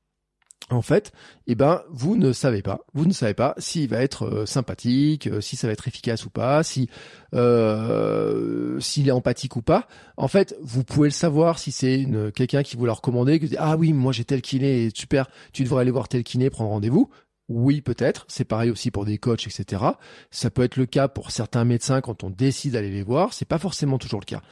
en 0.70 0.80
fait, 0.80 1.12
eh 1.46 1.54
ben, 1.54 1.82
vous 1.90 2.16
ne 2.16 2.32
savez 2.32 2.62
pas, 2.62 2.80
vous 2.94 3.04
ne 3.04 3.12
savez 3.12 3.34
pas 3.34 3.54
s'il 3.58 3.88
va 3.88 4.00
être 4.00 4.24
euh, 4.24 4.46
sympathique, 4.46 5.26
euh, 5.26 5.42
si 5.42 5.56
ça 5.56 5.66
va 5.66 5.74
être 5.74 5.86
efficace 5.88 6.24
ou 6.24 6.30
pas, 6.30 6.62
si 6.62 6.88
euh, 7.34 8.80
s'il 8.80 9.08
est 9.08 9.12
empathique 9.12 9.56
ou 9.56 9.62
pas. 9.62 9.86
En 10.16 10.26
fait, 10.26 10.56
vous 10.62 10.82
pouvez 10.82 11.08
le 11.08 11.12
savoir 11.12 11.58
si 11.58 11.70
c'est 11.70 12.06
quelqu'un 12.34 12.62
qui 12.62 12.76
vous 12.76 12.86
l'a 12.86 12.94
recommandé, 12.94 13.38
que 13.40 13.46
ah 13.58 13.76
oui, 13.76 13.92
moi 13.92 14.12
j'ai 14.12 14.24
tel 14.24 14.40
kiné, 14.40 14.88
super, 14.94 15.28
tu 15.52 15.64
devrais 15.64 15.82
aller 15.82 15.90
voir 15.90 16.08
tel 16.08 16.24
kiné, 16.24 16.48
prendre 16.48 16.70
rendez-vous. 16.70 17.10
Oui, 17.48 17.82
peut-être. 17.82 18.24
C'est 18.28 18.44
pareil 18.44 18.70
aussi 18.70 18.90
pour 18.90 19.04
des 19.04 19.18
coachs, 19.18 19.46
etc. 19.46 19.82
Ça 20.30 20.50
peut 20.50 20.62
être 20.62 20.76
le 20.76 20.86
cas 20.86 21.08
pour 21.08 21.30
certains 21.30 21.64
médecins 21.64 22.00
quand 22.00 22.24
on 22.24 22.30
décide 22.30 22.72
d'aller 22.72 22.90
les 22.90 23.02
voir. 23.02 23.34
C'est 23.34 23.44
pas 23.44 23.58
forcément 23.58 23.98
toujours 23.98 24.20
le 24.20 24.24
cas. 24.24 24.42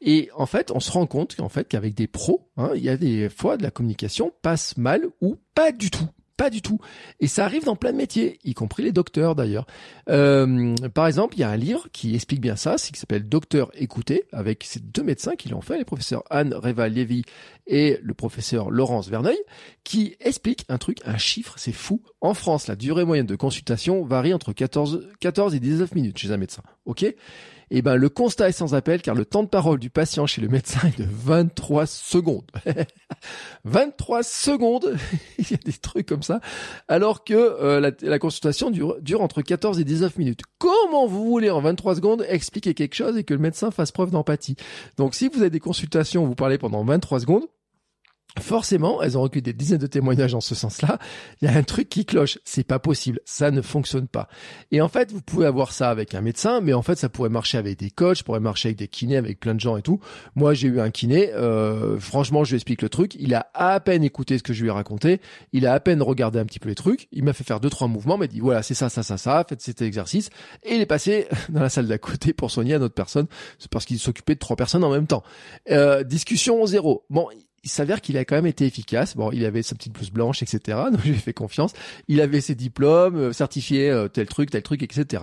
Et 0.00 0.28
en 0.34 0.46
fait, 0.46 0.70
on 0.70 0.80
se 0.80 0.90
rend 0.90 1.06
compte 1.06 1.36
qu'en 1.36 1.48
fait, 1.48 1.66
qu'avec 1.68 1.94
des 1.94 2.06
pros, 2.06 2.50
hein, 2.56 2.72
il 2.74 2.82
y 2.82 2.90
a 2.90 2.96
des 2.96 3.28
fois 3.30 3.56
de 3.56 3.62
la 3.62 3.70
communication 3.70 4.32
passe 4.42 4.76
mal 4.76 5.06
ou 5.20 5.36
pas 5.54 5.72
du 5.72 5.90
tout. 5.90 6.08
Pas 6.42 6.50
du 6.50 6.60
tout. 6.60 6.80
Et 7.20 7.28
ça 7.28 7.44
arrive 7.44 7.62
dans 7.62 7.76
plein 7.76 7.92
de 7.92 7.96
métiers, 7.96 8.40
y 8.42 8.52
compris 8.52 8.82
les 8.82 8.90
docteurs 8.90 9.36
d'ailleurs. 9.36 9.64
Euh, 10.08 10.74
par 10.92 11.06
exemple, 11.06 11.36
il 11.36 11.40
y 11.42 11.44
a 11.44 11.48
un 11.48 11.56
livre 11.56 11.86
qui 11.92 12.16
explique 12.16 12.40
bien 12.40 12.56
ça, 12.56 12.74
qui 12.74 12.98
s'appelle 12.98 13.28
Docteur 13.28 13.70
écouté, 13.74 14.24
avec 14.32 14.64
ces 14.64 14.80
deux 14.80 15.04
médecins 15.04 15.36
qui 15.36 15.50
l'ont 15.50 15.60
fait, 15.60 15.78
les 15.78 15.84
professeurs 15.84 16.24
Anne 16.30 16.52
Reva-Lévy 16.52 17.22
et 17.68 18.00
le 18.02 18.12
professeur 18.12 18.72
Laurence 18.72 19.08
Verneuil, 19.08 19.38
qui 19.84 20.16
explique 20.18 20.64
un 20.68 20.78
truc, 20.78 20.98
un 21.04 21.16
chiffre, 21.16 21.54
c'est 21.58 21.70
fou. 21.70 22.02
En 22.20 22.34
France, 22.34 22.66
la 22.66 22.74
durée 22.74 23.04
moyenne 23.04 23.26
de 23.26 23.36
consultation 23.36 24.04
varie 24.04 24.34
entre 24.34 24.52
14, 24.52 25.10
14 25.20 25.54
et 25.54 25.60
19 25.60 25.94
minutes 25.94 26.18
chez 26.18 26.32
un 26.32 26.38
médecin. 26.38 26.64
Ok? 26.86 27.06
Eh 27.74 27.82
ben, 27.82 27.96
le 27.96 28.08
constat 28.10 28.50
est 28.50 28.52
sans 28.52 28.74
appel 28.74 29.00
car 29.00 29.14
le 29.14 29.24
temps 29.24 29.42
de 29.42 29.48
parole 29.48 29.78
du 29.78 29.88
patient 29.88 30.26
chez 30.26 30.42
le 30.42 30.48
médecin 30.48 30.86
est 30.88 30.98
de 30.98 31.06
23 31.08 31.86
secondes. 31.86 32.50
23 33.64 34.22
secondes 34.22 34.94
Il 35.38 35.50
y 35.50 35.54
a 35.54 35.56
des 35.56 35.72
trucs 35.72 36.06
comme 36.06 36.22
ça. 36.22 36.40
Alors 36.86 37.24
que 37.24 37.32
euh, 37.34 37.90
la, 38.02 38.18
consultation 38.18 38.70
dure, 38.70 39.22
entre 39.22 39.40
14 39.40 39.80
et 39.80 39.84
19 39.84 40.18
minutes. 40.18 40.42
Comment 40.58 41.06
vous 41.06 41.24
voulez 41.24 41.48
en 41.48 41.60
23 41.60 41.96
secondes 41.96 42.26
expliquer 42.28 42.74
quelque 42.74 42.94
chose 42.94 43.16
et 43.16 43.24
que 43.24 43.32
le 43.32 43.40
médecin 43.40 43.70
fasse 43.70 43.90
preuve 43.90 44.10
d'empathie? 44.10 44.56
Donc 44.98 45.14
si 45.14 45.28
vous 45.28 45.40
avez 45.40 45.50
des 45.50 45.60
consultations 45.60 46.26
vous 46.26 46.34
parlez 46.34 46.58
pendant 46.58 46.84
23 46.84 47.20
secondes, 47.20 47.46
Forcément, 48.40 49.02
elles 49.02 49.18
ont 49.18 49.22
recueilli 49.22 49.42
des 49.42 49.52
dizaines 49.52 49.78
de 49.78 49.86
témoignages 49.86 50.34
en 50.34 50.40
ce 50.40 50.54
sens-là. 50.54 50.98
Il 51.40 51.50
y 51.50 51.52
a 51.52 51.56
un 51.56 51.62
truc 51.62 51.90
qui 51.90 52.06
cloche. 52.06 52.38
C'est 52.44 52.64
pas 52.64 52.78
possible. 52.78 53.20
Ça 53.26 53.50
ne 53.50 53.60
fonctionne 53.60 54.08
pas. 54.08 54.26
Et 54.70 54.80
en 54.80 54.88
fait, 54.88 55.12
vous 55.12 55.20
pouvez 55.20 55.44
avoir 55.44 55.72
ça 55.72 55.90
avec 55.90 56.14
un 56.14 56.22
médecin, 56.22 56.62
mais 56.62 56.72
en 56.72 56.80
fait, 56.80 56.96
ça 56.96 57.10
pourrait 57.10 57.28
marcher 57.28 57.58
avec 57.58 57.78
des 57.78 57.90
coachs, 57.90 58.22
pourrait 58.22 58.40
marcher 58.40 58.68
avec 58.68 58.78
des 58.78 58.88
kinés, 58.88 59.18
avec 59.18 59.38
plein 59.38 59.54
de 59.54 59.60
gens 59.60 59.76
et 59.76 59.82
tout. 59.82 60.00
Moi, 60.34 60.54
j'ai 60.54 60.68
eu 60.68 60.80
un 60.80 60.90
kiné. 60.90 61.30
Euh, 61.34 62.00
franchement, 62.00 62.42
je 62.42 62.52
lui 62.52 62.56
explique 62.56 62.80
le 62.80 62.88
truc. 62.88 63.16
Il 63.16 63.34
a 63.34 63.50
à 63.52 63.78
peine 63.80 64.02
écouté 64.02 64.38
ce 64.38 64.42
que 64.42 64.54
je 64.54 64.62
lui 64.62 64.68
ai 64.68 64.72
raconté. 64.72 65.20
Il 65.52 65.66
a 65.66 65.74
à 65.74 65.80
peine 65.80 66.00
regardé 66.00 66.38
un 66.38 66.46
petit 66.46 66.58
peu 66.58 66.70
les 66.70 66.74
trucs. 66.74 67.08
Il 67.12 67.24
m'a 67.24 67.34
fait 67.34 67.44
faire 67.44 67.60
deux, 67.60 67.70
trois 67.70 67.86
mouvements, 67.86 68.16
m'a 68.16 68.28
dit 68.28 68.40
voilà, 68.40 68.62
c'est 68.62 68.74
ça, 68.74 68.88
ça, 68.88 69.02
ça, 69.02 69.18
ça. 69.18 69.44
Faites 69.46 69.60
cet 69.60 69.82
exercice. 69.82 70.30
Et 70.62 70.76
il 70.76 70.80
est 70.80 70.86
passé 70.86 71.28
dans 71.50 71.60
la 71.60 71.68
salle 71.68 71.86
d'à 71.86 71.98
côté 71.98 72.32
pour 72.32 72.50
soigner 72.50 72.76
une 72.76 72.82
autre 72.82 72.94
personne. 72.94 73.26
C'est 73.58 73.70
parce 73.70 73.84
qu'il 73.84 73.98
s'occupait 73.98 74.34
de 74.34 74.40
trois 74.40 74.56
personnes 74.56 74.84
en 74.84 74.90
même 74.90 75.06
temps. 75.06 75.22
Euh, 75.70 76.02
discussion 76.02 76.64
zéro. 76.64 77.04
Bon, 77.10 77.28
il 77.64 77.70
s'avère 77.70 78.00
qu'il 78.00 78.18
a 78.18 78.24
quand 78.24 78.34
même 78.34 78.46
été 78.46 78.66
efficace. 78.66 79.16
Bon, 79.16 79.30
il 79.32 79.44
avait 79.44 79.62
sa 79.62 79.74
petite 79.74 79.92
blouse 79.92 80.10
blanche, 80.10 80.42
etc. 80.42 80.78
Donc 80.90 81.00
j'ai 81.04 81.12
fait 81.14 81.32
confiance. 81.32 81.72
Il 82.08 82.20
avait 82.20 82.40
ses 82.40 82.54
diplômes, 82.54 83.16
euh, 83.16 83.32
certifiés 83.32 83.90
euh, 83.90 84.08
tel 84.08 84.26
truc, 84.26 84.50
tel 84.50 84.62
truc, 84.62 84.82
etc. 84.82 85.22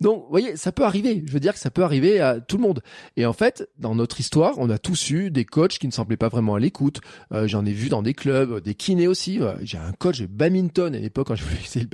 Donc, 0.00 0.24
vous 0.24 0.30
voyez, 0.30 0.56
ça 0.56 0.72
peut 0.72 0.84
arriver. 0.84 1.22
Je 1.26 1.32
veux 1.32 1.40
dire 1.40 1.54
que 1.54 1.58
ça 1.58 1.70
peut 1.70 1.82
arriver 1.82 2.20
à 2.20 2.40
tout 2.40 2.56
le 2.56 2.62
monde. 2.62 2.82
Et 3.16 3.24
en 3.26 3.32
fait, 3.32 3.68
dans 3.78 3.94
notre 3.94 4.20
histoire, 4.20 4.54
on 4.58 4.68
a 4.70 4.78
tous 4.78 5.10
eu 5.10 5.30
des 5.30 5.44
coachs 5.44 5.78
qui 5.78 5.86
ne 5.86 5.92
semblaient 5.92 6.16
pas 6.16 6.28
vraiment 6.28 6.56
à 6.56 6.60
l'écoute. 6.60 7.00
Euh, 7.32 7.48
j'en 7.48 7.64
ai 7.64 7.72
vu 7.72 7.88
dans 7.88 8.02
des 8.02 8.14
clubs, 8.14 8.62
des 8.62 8.74
kinés 8.74 9.08
aussi. 9.08 9.40
J'ai 9.62 9.78
un 9.78 9.92
coach 9.92 10.20
de 10.20 10.26
badminton 10.26 10.94
à 10.94 10.98
l'époque 10.98 11.28
quand 11.28 11.36
je 11.36 11.44
voulais 11.44 11.60
essayer 11.62 11.84
le 11.84 11.88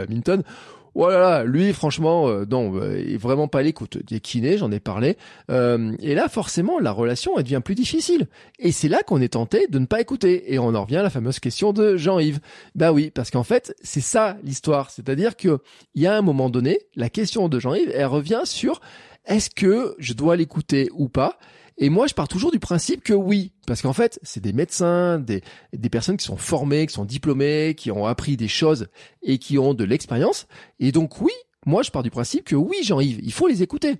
badminton 0.94 1.14
voilà, 1.14 1.42
oh 1.44 1.46
lui, 1.46 1.72
franchement, 1.72 2.28
euh, 2.28 2.44
non, 2.48 2.76
euh, 2.76 3.00
il 3.00 3.14
est 3.14 3.16
vraiment 3.16 3.48
pas 3.48 3.60
à 3.60 3.62
l'écoute. 3.62 3.98
Des 4.06 4.20
kinés, 4.20 4.58
j'en 4.58 4.70
ai 4.70 4.80
parlé. 4.80 5.16
Euh, 5.50 5.92
et 6.00 6.14
là, 6.14 6.28
forcément, 6.28 6.78
la 6.78 6.92
relation, 6.92 7.32
elle 7.36 7.42
devient 7.42 7.62
plus 7.64 7.74
difficile. 7.74 8.28
Et 8.58 8.70
c'est 8.70 8.88
là 8.88 9.02
qu'on 9.02 9.20
est 9.20 9.32
tenté 9.32 9.66
de 9.68 9.78
ne 9.78 9.86
pas 9.86 10.00
écouter. 10.00 10.54
Et 10.54 10.58
on 10.58 10.74
en 10.74 10.82
revient 10.82 10.98
à 10.98 11.02
la 11.02 11.10
fameuse 11.10 11.40
question 11.40 11.72
de 11.72 11.96
Jean-Yves. 11.96 12.38
Bah 12.74 12.92
oui, 12.92 13.10
parce 13.10 13.30
qu'en 13.30 13.42
fait, 13.42 13.74
c'est 13.82 14.00
ça 14.00 14.36
l'histoire. 14.44 14.90
C'est-à-dire 14.90 15.36
que 15.36 15.58
il 15.94 16.02
y 16.02 16.06
a 16.06 16.16
un 16.16 16.22
moment 16.22 16.48
donné, 16.48 16.78
la 16.94 17.10
question 17.10 17.48
de 17.48 17.58
Jean-Yves, 17.58 17.90
elle 17.92 18.06
revient 18.06 18.42
sur 18.44 18.80
est-ce 19.26 19.50
que 19.50 19.96
je 19.98 20.12
dois 20.12 20.36
l'écouter 20.36 20.90
ou 20.94 21.08
pas? 21.08 21.38
Et 21.76 21.88
moi, 21.88 22.06
je 22.06 22.14
pars 22.14 22.28
toujours 22.28 22.52
du 22.52 22.60
principe 22.60 23.02
que 23.02 23.12
oui, 23.12 23.52
parce 23.66 23.82
qu'en 23.82 23.92
fait, 23.92 24.20
c'est 24.22 24.42
des 24.42 24.52
médecins, 24.52 25.18
des, 25.18 25.42
des 25.72 25.88
personnes 25.88 26.16
qui 26.16 26.24
sont 26.24 26.36
formées, 26.36 26.86
qui 26.86 26.94
sont 26.94 27.04
diplômées, 27.04 27.74
qui 27.76 27.90
ont 27.90 28.06
appris 28.06 28.36
des 28.36 28.48
choses 28.48 28.88
et 29.22 29.38
qui 29.38 29.58
ont 29.58 29.74
de 29.74 29.84
l'expérience. 29.84 30.46
Et 30.78 30.92
donc 30.92 31.20
oui, 31.20 31.32
moi, 31.66 31.82
je 31.82 31.90
pars 31.90 32.02
du 32.02 32.10
principe 32.10 32.44
que 32.44 32.56
oui, 32.56 32.78
Jean-Yves, 32.82 33.20
il 33.22 33.32
faut 33.32 33.48
les 33.48 33.62
écouter. 33.62 33.96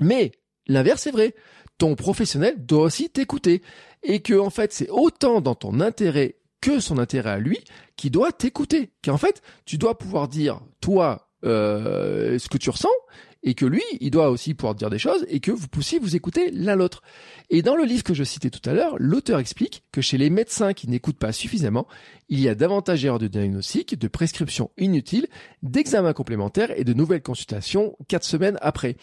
Mais 0.00 0.32
l'inverse 0.66 1.06
est 1.06 1.10
vrai. 1.10 1.34
Ton 1.76 1.94
professionnel 1.94 2.54
doit 2.64 2.84
aussi 2.84 3.10
t'écouter. 3.10 3.62
Et 4.02 4.20
que, 4.20 4.38
en 4.38 4.50
fait, 4.50 4.72
c'est 4.72 4.88
autant 4.90 5.40
dans 5.40 5.54
ton 5.54 5.80
intérêt 5.80 6.36
que 6.60 6.80
son 6.80 6.98
intérêt 6.98 7.30
à 7.30 7.38
lui 7.38 7.58
qui 7.96 8.10
doit 8.10 8.32
t'écouter. 8.32 8.92
Qu'en 9.04 9.18
fait, 9.18 9.42
tu 9.64 9.78
dois 9.78 9.98
pouvoir 9.98 10.28
dire, 10.28 10.60
toi, 10.80 11.28
euh, 11.44 12.38
ce 12.38 12.48
que 12.48 12.58
tu 12.58 12.70
ressens 12.70 12.88
et 13.42 13.54
que 13.54 13.66
lui, 13.66 13.82
il 14.00 14.10
doit 14.10 14.30
aussi 14.30 14.54
pouvoir 14.54 14.74
dire 14.74 14.90
des 14.90 14.98
choses 14.98 15.24
et 15.28 15.40
que 15.40 15.50
vous 15.50 15.68
puissiez 15.68 15.98
vous 15.98 16.16
écouter 16.16 16.50
l'un 16.50 16.74
l'autre. 16.74 17.02
Et 17.50 17.62
dans 17.62 17.76
le 17.76 17.84
livre 17.84 18.02
que 18.02 18.14
je 18.14 18.24
citais 18.24 18.50
tout 18.50 18.68
à 18.68 18.72
l'heure, 18.72 18.96
l'auteur 18.98 19.38
explique 19.38 19.84
que 19.92 20.00
chez 20.00 20.18
les 20.18 20.30
médecins 20.30 20.72
qui 20.72 20.88
n'écoutent 20.88 21.18
pas 21.18 21.32
suffisamment, 21.32 21.86
il 22.28 22.40
y 22.40 22.48
a 22.48 22.54
davantage 22.54 23.02
d'erreurs 23.02 23.18
de 23.18 23.28
diagnostic, 23.28 23.98
de 23.98 24.08
prescriptions 24.08 24.70
inutiles, 24.76 25.28
d'examens 25.62 26.12
complémentaires 26.12 26.76
et 26.78 26.84
de 26.84 26.92
nouvelles 26.92 27.22
consultations 27.22 27.96
quatre 28.08 28.24
semaines 28.24 28.58
après. 28.60 28.96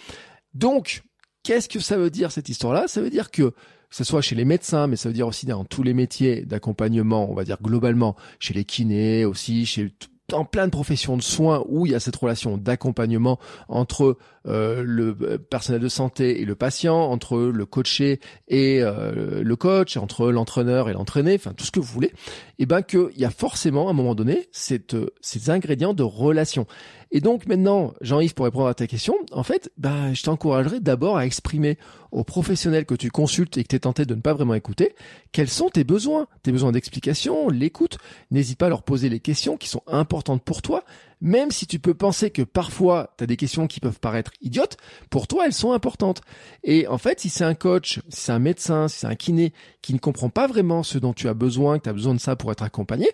Donc, 0.54 1.04
qu'est-ce 1.44 1.70
que 1.70 1.80
ça 1.80 1.98
veut 1.98 2.10
dire 2.10 2.32
cette 2.32 2.50
histoire-là? 2.50 2.88
Ça 2.88 3.01
veut 3.01 3.10
dire 3.10 3.32
que 3.32 3.54
que 3.89 3.96
ce 3.96 4.04
soit 4.04 4.22
chez 4.22 4.36
les 4.36 4.46
médecins, 4.46 4.88
mais 4.88 4.96
ça 4.96 5.08
veut 5.10 5.13
dire 5.13 5.27
aussi 5.27 5.46
dans 5.46 5.63
tous 5.63 5.84
les 5.84 5.94
métiers 5.94 6.42
d'accompagnement, 6.42 7.32
on 7.32 7.36
va 7.36 7.46
dire 7.46 7.62
globalement, 7.62 8.15
chez 8.39 8.54
les 8.54 8.65
kinés 8.65 9.24
aussi, 9.24 9.65
chez 9.65 9.93
dans 10.28 10.46
plein 10.46 10.66
de 10.66 10.72
professions 10.72 11.18
de 11.18 11.22
soins 11.22 11.64
où 11.68 11.86
il 11.86 11.92
y 11.92 11.96
a 11.96 12.00
cette 12.00 12.16
relation 12.16 12.58
d'accompagnement 12.58 13.40
entre 13.68 14.18
euh, 14.47 14.84
le 14.86 15.15
euh, 15.21 15.38
personnel 15.38 15.81
de 15.81 15.88
santé 15.88 16.41
et 16.41 16.45
le 16.45 16.55
patient, 16.55 16.97
entre 16.97 17.38
le 17.38 17.65
coaché 17.65 18.19
et 18.47 18.79
euh, 18.81 19.41
le 19.43 19.55
coach, 19.55 19.97
entre 19.97 20.31
l'entraîneur 20.31 20.89
et 20.89 20.93
l'entraîné, 20.93 21.36
enfin 21.36 21.53
tout 21.53 21.65
ce 21.65 21.71
que 21.71 21.79
vous 21.79 21.91
voulez, 21.91 22.08
et 22.08 22.63
eh 22.63 22.65
ben 22.65 22.81
qu'il 22.81 23.10
y 23.17 23.25
a 23.25 23.31
forcément 23.31 23.88
à 23.88 23.91
un 23.91 23.93
moment 23.93 24.15
donné 24.15 24.47
cette, 24.51 24.95
ces 25.21 25.49
ingrédients 25.49 25.93
de 25.93 26.03
relation. 26.03 26.67
Et 27.12 27.21
donc 27.21 27.47
maintenant, 27.47 27.93
Jean-Yves, 28.01 28.34
pour 28.34 28.45
répondre 28.45 28.67
à 28.67 28.73
ta 28.73 28.88
question, 28.88 29.15
en 29.31 29.43
fait, 29.43 29.71
ben, 29.77 30.13
je 30.13 30.23
t'encouragerais 30.23 30.79
d'abord 30.79 31.17
à 31.17 31.25
exprimer 31.25 31.77
aux 32.12 32.23
professionnels 32.23 32.86
que 32.86 32.95
tu 32.95 33.10
consultes 33.10 33.58
et 33.58 33.63
que 33.63 33.69
tu 33.69 33.75
es 33.75 33.79
tenté 33.79 34.05
de 34.05 34.15
ne 34.15 34.21
pas 34.21 34.34
vraiment 34.34 34.53
écouter, 34.53 34.95
quels 35.31 35.49
sont 35.49 35.69
tes 35.69 35.84
besoins, 35.84 36.27
tes 36.43 36.51
besoins 36.51 36.71
d'explication, 36.71 37.49
l'écoute. 37.49 37.97
N'hésite 38.31 38.58
pas 38.58 38.67
à 38.67 38.69
leur 38.69 38.84
poser 38.84 39.10
les 39.10 39.19
questions 39.19 39.58
qui 39.58 39.69
sont 39.69 39.84
importantes 39.88 40.43
pour 40.43 40.62
toi, 40.62 40.84
même 41.21 41.51
si 41.51 41.67
tu 41.67 41.80
peux 41.80 41.93
penser 41.93 42.30
que 42.30 42.41
parfois 42.41 43.13
tu 43.17 43.23
as 43.23 43.28
des 43.28 43.38
questions 43.38 43.67
qui 43.67 43.80
peuvent 43.80 43.99
paraître 43.99 44.32
idiotes, 44.41 44.78
pour 45.10 45.28
toi 45.28 45.45
elles 45.45 45.54
sont 45.54 45.71
importantes. 45.71 46.21
Et 46.63 46.88
en 46.88 46.97
fait, 46.97 47.19
si 47.19 47.30
c'est 47.30 47.43
un 47.43 47.56
coach, 47.56 47.99
si 48.10 48.21
c'est 48.21 48.32
un 48.32 48.39
médecin, 48.39 48.88
si 48.88 48.99
c'est 48.99 49.08
un 49.08 49.15
kiné 49.15 49.54
qui 49.82 49.93
ne 49.93 49.99
comprend 49.99 50.30
pas 50.30 50.47
vraiment 50.47 50.84
ce 50.84 50.97
dont 50.97 51.13
tu 51.13 51.28
as 51.28 51.34
besoin, 51.34 51.78
que 51.78 51.84
tu 51.84 51.89
as 51.89 51.93
besoin 51.93 52.13
de 52.13 52.19
ça 52.19 52.36
pour 52.36 52.51
être 52.51 52.63
accompagné, 52.63 53.08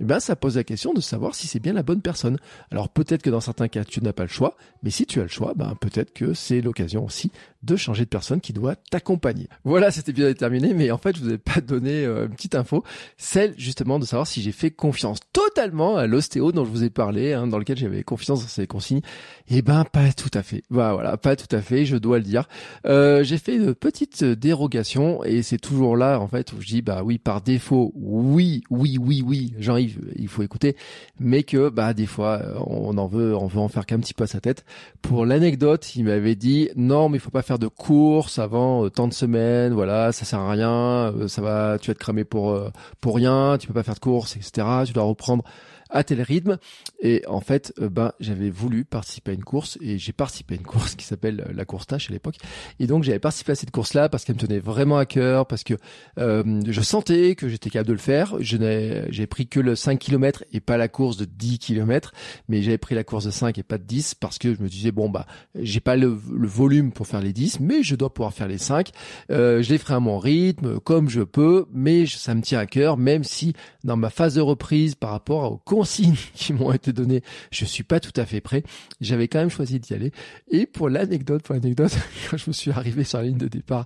eh 0.00 0.04
ben 0.04 0.20
ça 0.20 0.36
pose 0.36 0.56
la 0.56 0.64
question 0.64 0.92
de 0.92 1.00
savoir 1.00 1.34
si 1.34 1.46
c'est 1.46 1.60
bien 1.60 1.72
la 1.72 1.82
bonne 1.82 2.02
personne. 2.02 2.38
Alors 2.70 2.88
peut-être 2.88 3.22
que 3.22 3.30
dans 3.30 3.40
certains 3.40 3.68
cas 3.68 3.84
tu 3.84 4.02
n'as 4.02 4.12
pas 4.12 4.24
le 4.24 4.28
choix, 4.28 4.56
mais 4.82 4.90
si 4.90 5.06
tu 5.06 5.20
as 5.20 5.24
le 5.24 5.28
choix, 5.28 5.54
ben 5.54 5.74
peut-être 5.80 6.12
que 6.12 6.34
c'est 6.34 6.60
l'occasion 6.60 7.04
aussi 7.04 7.30
de 7.62 7.76
changer 7.76 8.04
de 8.04 8.10
personne 8.10 8.40
qui 8.40 8.52
doit 8.52 8.76
t'accompagner. 8.76 9.48
Voilà, 9.64 9.90
cet 9.90 10.08
épisode 10.08 10.30
est 10.30 10.34
terminé, 10.34 10.74
mais 10.74 10.90
en 10.90 10.98
fait 10.98 11.16
je 11.16 11.22
vous 11.22 11.32
ai 11.32 11.38
pas 11.38 11.60
donné 11.60 12.04
euh, 12.04 12.26
une 12.26 12.34
petite 12.34 12.54
info, 12.54 12.84
celle 13.16 13.54
justement 13.56 13.98
de 13.98 14.04
savoir 14.04 14.26
si 14.26 14.42
j'ai 14.42 14.52
fait 14.52 14.70
confiance 14.70 15.18
totalement 15.32 15.96
à 15.96 16.06
l'ostéo 16.06 16.52
dont 16.52 16.64
je 16.64 16.70
vous 16.70 16.84
ai 16.84 16.90
parlé. 16.90 17.32
Hein, 17.32 17.45
dans 17.50 17.58
lequel 17.58 17.76
j'avais 17.76 18.02
confiance 18.02 18.42
dans 18.42 18.48
ces 18.48 18.66
consignes. 18.66 19.00
Eh 19.48 19.62
ben, 19.62 19.84
pas 19.84 20.12
tout 20.12 20.30
à 20.34 20.42
fait. 20.42 20.62
Bah, 20.70 20.92
voilà, 20.94 21.16
pas 21.16 21.36
tout 21.36 21.54
à 21.54 21.60
fait, 21.60 21.84
je 21.84 21.96
dois 21.96 22.18
le 22.18 22.24
dire. 22.24 22.48
Euh, 22.86 23.22
j'ai 23.22 23.38
fait 23.38 23.56
une 23.56 23.74
petite 23.74 24.24
dérogation 24.24 25.22
et 25.24 25.42
c'est 25.42 25.58
toujours 25.58 25.96
là, 25.96 26.18
en 26.20 26.28
fait, 26.28 26.52
où 26.52 26.60
je 26.60 26.66
dis, 26.66 26.82
bah 26.82 27.02
oui, 27.04 27.18
par 27.18 27.40
défaut, 27.40 27.92
oui, 27.94 28.62
oui, 28.70 28.98
oui, 29.00 29.22
oui, 29.24 29.54
Jean-Yves, 29.58 30.00
il 30.16 30.28
faut 30.28 30.42
écouter, 30.42 30.76
mais 31.20 31.42
que, 31.42 31.68
bah, 31.68 31.94
des 31.94 32.06
fois, 32.06 32.42
on 32.66 32.96
en 32.98 33.06
veut, 33.06 33.36
on 33.36 33.46
veut 33.46 33.60
en 33.60 33.68
faire 33.68 33.86
qu'un 33.86 33.98
petit 33.98 34.14
peu 34.14 34.24
à 34.24 34.26
sa 34.26 34.40
tête. 34.40 34.64
Pour 35.02 35.26
l'anecdote, 35.26 35.94
il 35.96 36.04
m'avait 36.04 36.36
dit, 36.36 36.70
non, 36.76 37.08
mais 37.08 37.18
il 37.18 37.20
faut 37.20 37.30
pas 37.30 37.42
faire 37.42 37.58
de 37.58 37.68
courses 37.68 38.38
avant 38.38 38.84
euh, 38.84 38.90
tant 38.90 39.08
de 39.08 39.14
semaines, 39.14 39.72
voilà, 39.72 40.12
ça 40.12 40.24
sert 40.24 40.40
à 40.40 40.50
rien, 40.50 41.12
euh, 41.14 41.28
ça 41.28 41.42
va, 41.42 41.78
tu 41.80 41.90
vas 41.90 41.94
te 41.94 42.00
cramer 42.00 42.24
pour, 42.24 42.58
pour 43.00 43.16
rien, 43.16 43.56
tu 43.58 43.66
peux 43.66 43.74
pas 43.74 43.82
faire 43.82 43.94
de 43.94 44.00
courses, 44.00 44.36
etc. 44.36 44.66
Tu 44.86 44.92
dois 44.92 45.04
reprendre 45.04 45.44
à 45.90 46.04
tel 46.04 46.22
rythme. 46.22 46.58
Et 47.00 47.22
en 47.26 47.40
fait, 47.40 47.72
euh, 47.80 47.88
ben, 47.88 48.12
j'avais 48.20 48.50
voulu 48.50 48.84
participer 48.84 49.32
à 49.32 49.34
une 49.34 49.44
course 49.44 49.78
et 49.80 49.98
j'ai 49.98 50.12
participé 50.12 50.54
à 50.54 50.58
une 50.58 50.66
course 50.66 50.94
qui 50.94 51.04
s'appelle 51.04 51.44
euh, 51.48 51.52
la 51.54 51.64
course 51.64 51.86
tâche 51.86 52.10
à 52.10 52.12
l'époque. 52.12 52.36
Et 52.80 52.86
donc, 52.86 53.04
j'avais 53.04 53.18
participé 53.18 53.52
à 53.52 53.54
cette 53.54 53.70
course-là 53.70 54.08
parce 54.08 54.24
qu'elle 54.24 54.36
me 54.36 54.40
tenait 54.40 54.58
vraiment 54.58 54.98
à 54.98 55.06
cœur, 55.06 55.46
parce 55.46 55.64
que 55.64 55.74
euh, 56.18 56.60
je 56.66 56.80
sentais 56.80 57.34
que 57.34 57.48
j'étais 57.48 57.70
capable 57.70 57.88
de 57.88 57.92
le 57.92 57.98
faire. 57.98 58.34
Je 58.40 58.56
n'ai, 58.56 59.04
j'ai 59.10 59.26
pris 59.26 59.46
que 59.46 59.60
le 59.60 59.74
5 59.74 59.98
km 59.98 60.44
et 60.52 60.60
pas 60.60 60.76
la 60.76 60.88
course 60.88 61.16
de 61.16 61.24
10 61.24 61.58
km, 61.58 62.12
mais 62.48 62.62
j'avais 62.62 62.78
pris 62.78 62.94
la 62.94 63.04
course 63.04 63.24
de 63.24 63.30
5 63.30 63.58
et 63.58 63.62
pas 63.62 63.78
de 63.78 63.84
10 63.84 64.14
parce 64.14 64.38
que 64.38 64.54
je 64.54 64.62
me 64.62 64.68
disais, 64.68 64.92
bon, 64.92 65.08
bah, 65.08 65.26
j'ai 65.54 65.80
pas 65.80 65.96
le, 65.96 66.06
volume 66.06 66.92
pour 66.92 67.06
faire 67.06 67.20
les 67.20 67.32
10, 67.32 67.60
mais 67.60 67.82
je 67.82 67.96
dois 67.96 68.12
pouvoir 68.12 68.32
faire 68.32 68.48
les 68.48 68.58
5. 68.58 68.90
Euh, 69.30 69.62
je 69.62 69.70
les 69.70 69.78
ferai 69.78 69.94
à 69.94 70.00
mon 70.00 70.18
rythme, 70.18 70.80
comme 70.80 71.08
je 71.08 71.22
peux, 71.22 71.66
mais 71.72 72.06
ça 72.06 72.34
me 72.34 72.42
tient 72.42 72.58
à 72.58 72.66
cœur, 72.66 72.96
même 72.96 73.24
si 73.24 73.54
dans 73.84 73.96
ma 73.96 74.10
phase 74.10 74.34
de 74.34 74.40
reprise 74.40 74.94
par 74.94 75.10
rapport 75.10 75.52
au 75.52 75.56
consignes 75.76 76.16
qui 76.34 76.54
m'ont 76.54 76.72
été 76.72 76.94
données, 76.94 77.22
je 77.50 77.66
suis 77.66 77.82
pas 77.82 78.00
tout 78.00 78.18
à 78.18 78.24
fait 78.24 78.40
prêt. 78.40 78.62
J'avais 79.02 79.28
quand 79.28 79.40
même 79.40 79.50
choisi 79.50 79.78
d'y 79.78 79.92
aller. 79.92 80.10
Et 80.50 80.64
pour 80.64 80.88
l'anecdote, 80.88 81.42
pour 81.42 81.54
l'anecdote, 81.54 81.92
quand 82.30 82.38
je 82.38 82.44
me 82.48 82.52
suis 82.54 82.70
arrivé 82.70 83.04
sur 83.04 83.18
la 83.18 83.24
ligne 83.24 83.36
de 83.36 83.48
départ, 83.48 83.84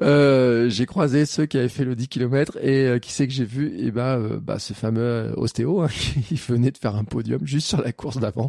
euh, 0.00 0.68
j'ai 0.68 0.86
croisé 0.86 1.26
ceux 1.26 1.46
qui 1.46 1.58
avaient 1.58 1.68
fait 1.68 1.84
le 1.84 1.96
10 1.96 2.06
km 2.06 2.56
et 2.62 2.86
euh, 2.86 2.98
qui 3.00 3.10
c'est 3.10 3.26
que 3.26 3.32
j'ai 3.32 3.44
vu? 3.44 3.74
Et 3.74 3.86
eh 3.86 3.90
ben, 3.90 4.20
euh, 4.20 4.38
bah, 4.40 4.60
ce 4.60 4.74
fameux 4.74 5.32
ostéo 5.36 5.82
hein, 5.82 5.88
qui 6.28 6.36
venait 6.36 6.70
de 6.70 6.78
faire 6.78 6.94
un 6.94 7.02
podium 7.02 7.44
juste 7.44 7.66
sur 7.66 7.82
la 7.82 7.92
course 7.92 8.18
d'avant. 8.18 8.48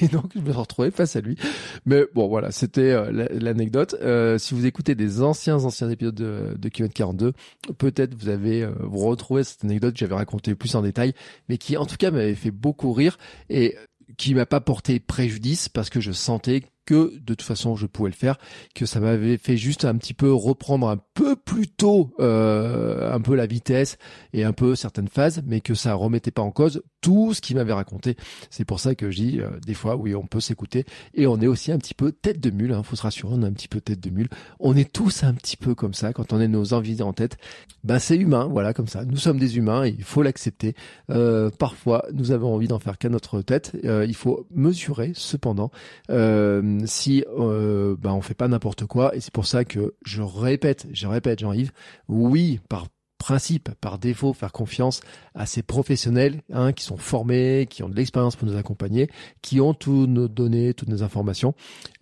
Et 0.00 0.08
donc 0.08 0.30
je 0.34 0.40
me 0.40 0.46
suis 0.46 0.58
retrouvé 0.58 0.90
face 0.90 1.16
à 1.16 1.20
lui. 1.20 1.36
Mais 1.84 2.04
bon, 2.14 2.28
voilà, 2.28 2.50
c'était 2.50 2.96
l'anecdote. 3.12 3.94
si 4.38 4.54
vous 4.54 4.64
écoutez 4.64 4.94
des 4.94 5.20
anciens 5.20 5.56
anciens 5.64 5.90
épisodes 5.90 6.14
de, 6.14 6.56
de 6.58 6.68
Km 6.70 6.94
42, 6.94 7.32
peut-être 7.76 8.14
vous 8.14 8.30
avez 8.30 8.66
vous 8.80 9.06
retrouvez 9.06 9.44
cette 9.44 9.64
anecdote 9.64 9.92
que 9.92 9.98
j'avais 9.98 10.14
racontée 10.14 10.54
plus 10.54 10.74
en 10.74 10.80
détail, 10.80 11.12
mais 11.50 11.58
qui 11.58 11.76
en 11.76 11.84
tout 11.84 11.96
cas 11.96 12.10
fait 12.34 12.50
beaucoup 12.50 12.92
rire 12.92 13.18
et 13.48 13.76
qui 14.16 14.34
m'a 14.34 14.46
pas 14.46 14.60
porté 14.60 15.00
préjudice 15.00 15.68
parce 15.68 15.90
que 15.90 16.00
je 16.00 16.12
sentais 16.12 16.62
que 16.86 17.18
de 17.18 17.34
toute 17.34 17.42
façon 17.42 17.76
je 17.76 17.86
pouvais 17.86 18.10
le 18.10 18.16
faire, 18.16 18.38
que 18.74 18.86
ça 18.86 19.00
m'avait 19.00 19.36
fait 19.36 19.56
juste 19.56 19.84
un 19.84 19.96
petit 19.96 20.14
peu 20.14 20.32
reprendre 20.32 20.88
un 20.88 20.98
peu 21.14 21.36
plus 21.36 21.68
tôt 21.68 22.14
euh, 22.20 23.12
un 23.12 23.20
peu 23.20 23.34
la 23.34 23.46
vitesse 23.46 23.98
et 24.32 24.44
un 24.44 24.52
peu 24.52 24.74
certaines 24.74 25.08
phases, 25.08 25.42
mais 25.46 25.60
que 25.60 25.74
ça 25.74 25.94
remettait 25.94 26.30
pas 26.30 26.42
en 26.42 26.50
cause 26.50 26.82
tout 27.00 27.34
ce 27.34 27.40
qu'il 27.40 27.56
m'avait 27.56 27.72
raconté. 27.72 28.16
C'est 28.50 28.64
pour 28.64 28.80
ça 28.80 28.94
que 28.94 29.10
je 29.10 29.16
dis 29.16 29.40
euh, 29.40 29.50
des 29.66 29.74
fois 29.74 29.96
oui 29.96 30.14
on 30.14 30.26
peut 30.26 30.40
s'écouter 30.40 30.84
et 31.14 31.26
on 31.26 31.40
est 31.40 31.46
aussi 31.46 31.72
un 31.72 31.78
petit 31.78 31.94
peu 31.94 32.12
tête 32.12 32.40
de 32.40 32.50
mule, 32.50 32.72
hein, 32.72 32.82
faut 32.82 32.96
se 32.96 33.02
rassurer, 33.02 33.34
on 33.34 33.42
est 33.42 33.46
un 33.46 33.52
petit 33.52 33.68
peu 33.68 33.80
tête 33.80 34.00
de 34.00 34.10
mule. 34.10 34.28
On 34.60 34.76
est 34.76 34.90
tous 34.92 35.24
un 35.24 35.34
petit 35.34 35.56
peu 35.56 35.74
comme 35.74 35.94
ça 35.94 36.12
quand 36.12 36.32
on 36.32 36.40
a 36.40 36.46
nos 36.46 36.74
envies 36.74 37.02
en 37.02 37.12
tête. 37.12 37.36
Ben 37.84 37.98
c'est 37.98 38.16
humain, 38.16 38.48
voilà 38.50 38.72
comme 38.72 38.88
ça. 38.88 39.04
Nous 39.04 39.16
sommes 39.16 39.38
des 39.38 39.56
humains, 39.56 39.84
et 39.84 39.94
il 39.96 40.04
faut 40.04 40.22
l'accepter. 40.22 40.74
Euh, 41.10 41.50
parfois 41.50 42.04
nous 42.12 42.30
avons 42.32 42.54
envie 42.54 42.68
d'en 42.68 42.78
faire 42.78 42.98
qu'à 42.98 43.08
notre 43.08 43.42
tête. 43.42 43.76
il 43.84 44.14
faut 44.14 44.46
mesurer 44.50 45.12
cependant. 45.14 45.70
Euh, 46.10 46.62
si 46.86 47.24
euh, 47.38 47.96
bah, 47.98 48.12
on 48.14 48.20
fait 48.20 48.34
pas 48.34 48.48
n'importe 48.48 48.86
quoi. 48.86 49.14
Et 49.14 49.20
c'est 49.20 49.32
pour 49.32 49.46
ça 49.46 49.64
que 49.64 49.94
je 50.04 50.22
répète, 50.22 50.86
je 50.92 51.06
répète, 51.06 51.40
Jean-Yves, 51.40 51.72
oui, 52.08 52.60
par 52.68 52.86
principe, 53.22 53.70
par 53.80 53.98
défaut, 53.98 54.32
faire 54.32 54.50
confiance 54.50 55.00
à 55.34 55.46
ces 55.46 55.62
professionnels 55.62 56.42
hein, 56.52 56.72
qui 56.72 56.82
sont 56.82 56.96
formés, 56.96 57.68
qui 57.70 57.84
ont 57.84 57.88
de 57.88 57.94
l'expérience 57.94 58.34
pour 58.34 58.48
nous 58.48 58.56
accompagner, 58.56 59.08
qui 59.42 59.60
ont 59.60 59.74
toutes 59.74 60.08
nos 60.08 60.26
données, 60.26 60.74
toutes 60.74 60.88
nos 60.88 61.04
informations, 61.04 61.54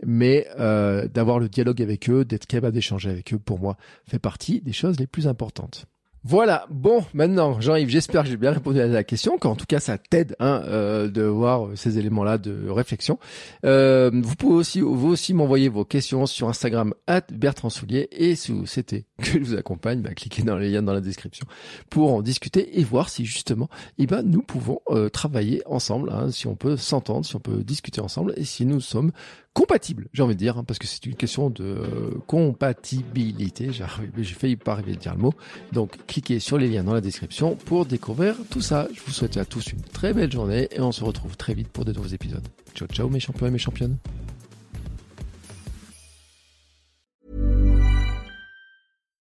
mais 0.03 0.47
euh, 0.59 1.09
d'avoir 1.09 1.39
le 1.39 1.51
dialogue 1.51 1.83
avec 1.83 2.09
eux, 2.09 2.25
d'être 2.25 2.47
capable 2.47 2.73
d'échanger 2.73 3.11
avec 3.11 3.35
eux, 3.35 3.39
pour 3.39 3.59
moi, 3.59 3.77
fait 4.07 4.19
partie 4.19 4.63
des 4.63 4.73
choses 4.73 4.99
les 4.99 5.07
plus 5.07 5.29
importantes. 5.29 5.85
Voilà, 6.23 6.67
bon, 6.69 7.03
maintenant, 7.15 7.63
Jean-Yves, 7.63 7.89
j'espère 7.89 8.25
que 8.25 8.29
j'ai 8.29 8.37
bien 8.37 8.51
répondu 8.51 8.79
à 8.79 8.87
la 8.87 9.05
question, 9.05 9.39
qu'en 9.39 9.57
tout 9.57 9.65
cas 9.65 9.81
ça 9.81 9.97
t'aide 9.97 10.37
hein, 10.39 10.63
euh, 10.67 11.09
de 11.09 11.23
voir 11.23 11.69
ces 11.77 11.99
éléments-là 11.99 12.37
de 12.37 12.69
réflexion. 12.69 13.19
Euh, 13.65 14.11
vous 14.13 14.37
pouvez 14.37 14.55
aussi, 14.55 14.83
vous 14.83 15.09
aussi 15.09 15.33
m'envoyer 15.33 15.71
vos 15.71 15.87
questions 15.87 16.27
sur 16.27 16.51
Instagram 16.51 16.93
at 17.07 17.23
Bertrand 17.33 17.71
Soulier 17.71 18.07
et 18.13 18.35
si 18.35 18.53
c'était 18.67 19.07
que 19.17 19.25
je 19.25 19.39
vous 19.39 19.55
accompagne, 19.55 20.03
bah, 20.03 20.13
cliquez 20.13 20.43
dans 20.43 20.57
les 20.57 20.69
liens 20.69 20.83
dans 20.83 20.93
la 20.93 21.01
description 21.01 21.47
pour 21.89 22.13
en 22.13 22.21
discuter 22.21 22.79
et 22.79 22.85
voir 22.85 23.09
si 23.09 23.25
justement, 23.25 23.71
eh 23.97 24.07
ben, 24.07 24.21
nous 24.21 24.43
pouvons 24.43 24.83
euh, 24.91 25.09
travailler 25.09 25.63
ensemble, 25.65 26.11
hein, 26.11 26.31
si 26.31 26.47
on 26.47 26.55
peut 26.55 26.77
s'entendre, 26.77 27.25
si 27.25 27.35
on 27.35 27.41
peut 27.41 27.65
discuter 27.65 28.03
ensemble 28.03 28.35
et 28.37 28.45
si 28.45 28.67
nous 28.67 28.83
sommes 28.83 29.13
compatible, 29.55 30.09
j'ai 30.13 30.23
envie 30.23 30.35
de 30.35 30.39
dire, 30.39 30.59
hein, 30.59 30.65
parce 30.65 30.79
que 30.79 30.87
c'est 30.87 31.05
une 31.07 31.15
question 31.15 31.51
de 31.51 31.65
euh, 31.65 32.11
compatibilité. 32.27 33.71
J'ai 33.73 34.35
failli 34.35 34.57
pas 34.57 34.73
arriver 34.73 34.93
à 34.93 34.97
dire 34.97 35.15
le 35.15 35.21
mot. 35.21 35.35
Donc, 35.73 35.97
cliquez 36.07 36.39
sur 36.39 36.59
les 36.59 36.69
liens 36.69 36.85
dans 36.85 36.95
la 36.95 37.01
description 37.01 37.57
pour 37.57 37.87
découvrir 37.87 38.37
tout 38.51 38.61
ça. 38.61 38.89
Je 38.95 39.01
vous 39.01 39.13
souhaite 39.13 39.37
à 39.37 39.45
tous 39.45 39.73
une 39.73 39.83
très 39.83 40.13
belle 40.13 40.31
journée 40.31 40.69
et 40.73 40.81
on 40.81 40.93
se 40.93 41.05
retrouve 41.05 41.37
très 41.37 41.55
vite 41.55 41.69
pour 41.69 41.85
de 41.85 41.93
nouveaux 41.93 42.09
épisodes. 42.09 42.47
Ciao, 42.75 42.89
ciao 42.89 43.09
mes 43.09 43.21
champions 43.21 43.47
et 43.47 43.51
mes 43.51 43.59
championnes. 43.59 43.97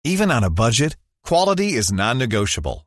Even 0.04 0.30
on 0.30 0.42
a 0.42 0.50
budget, 0.50 0.96
quality 1.22 1.74
is 1.76 1.92
non-negotiable. 1.92 2.86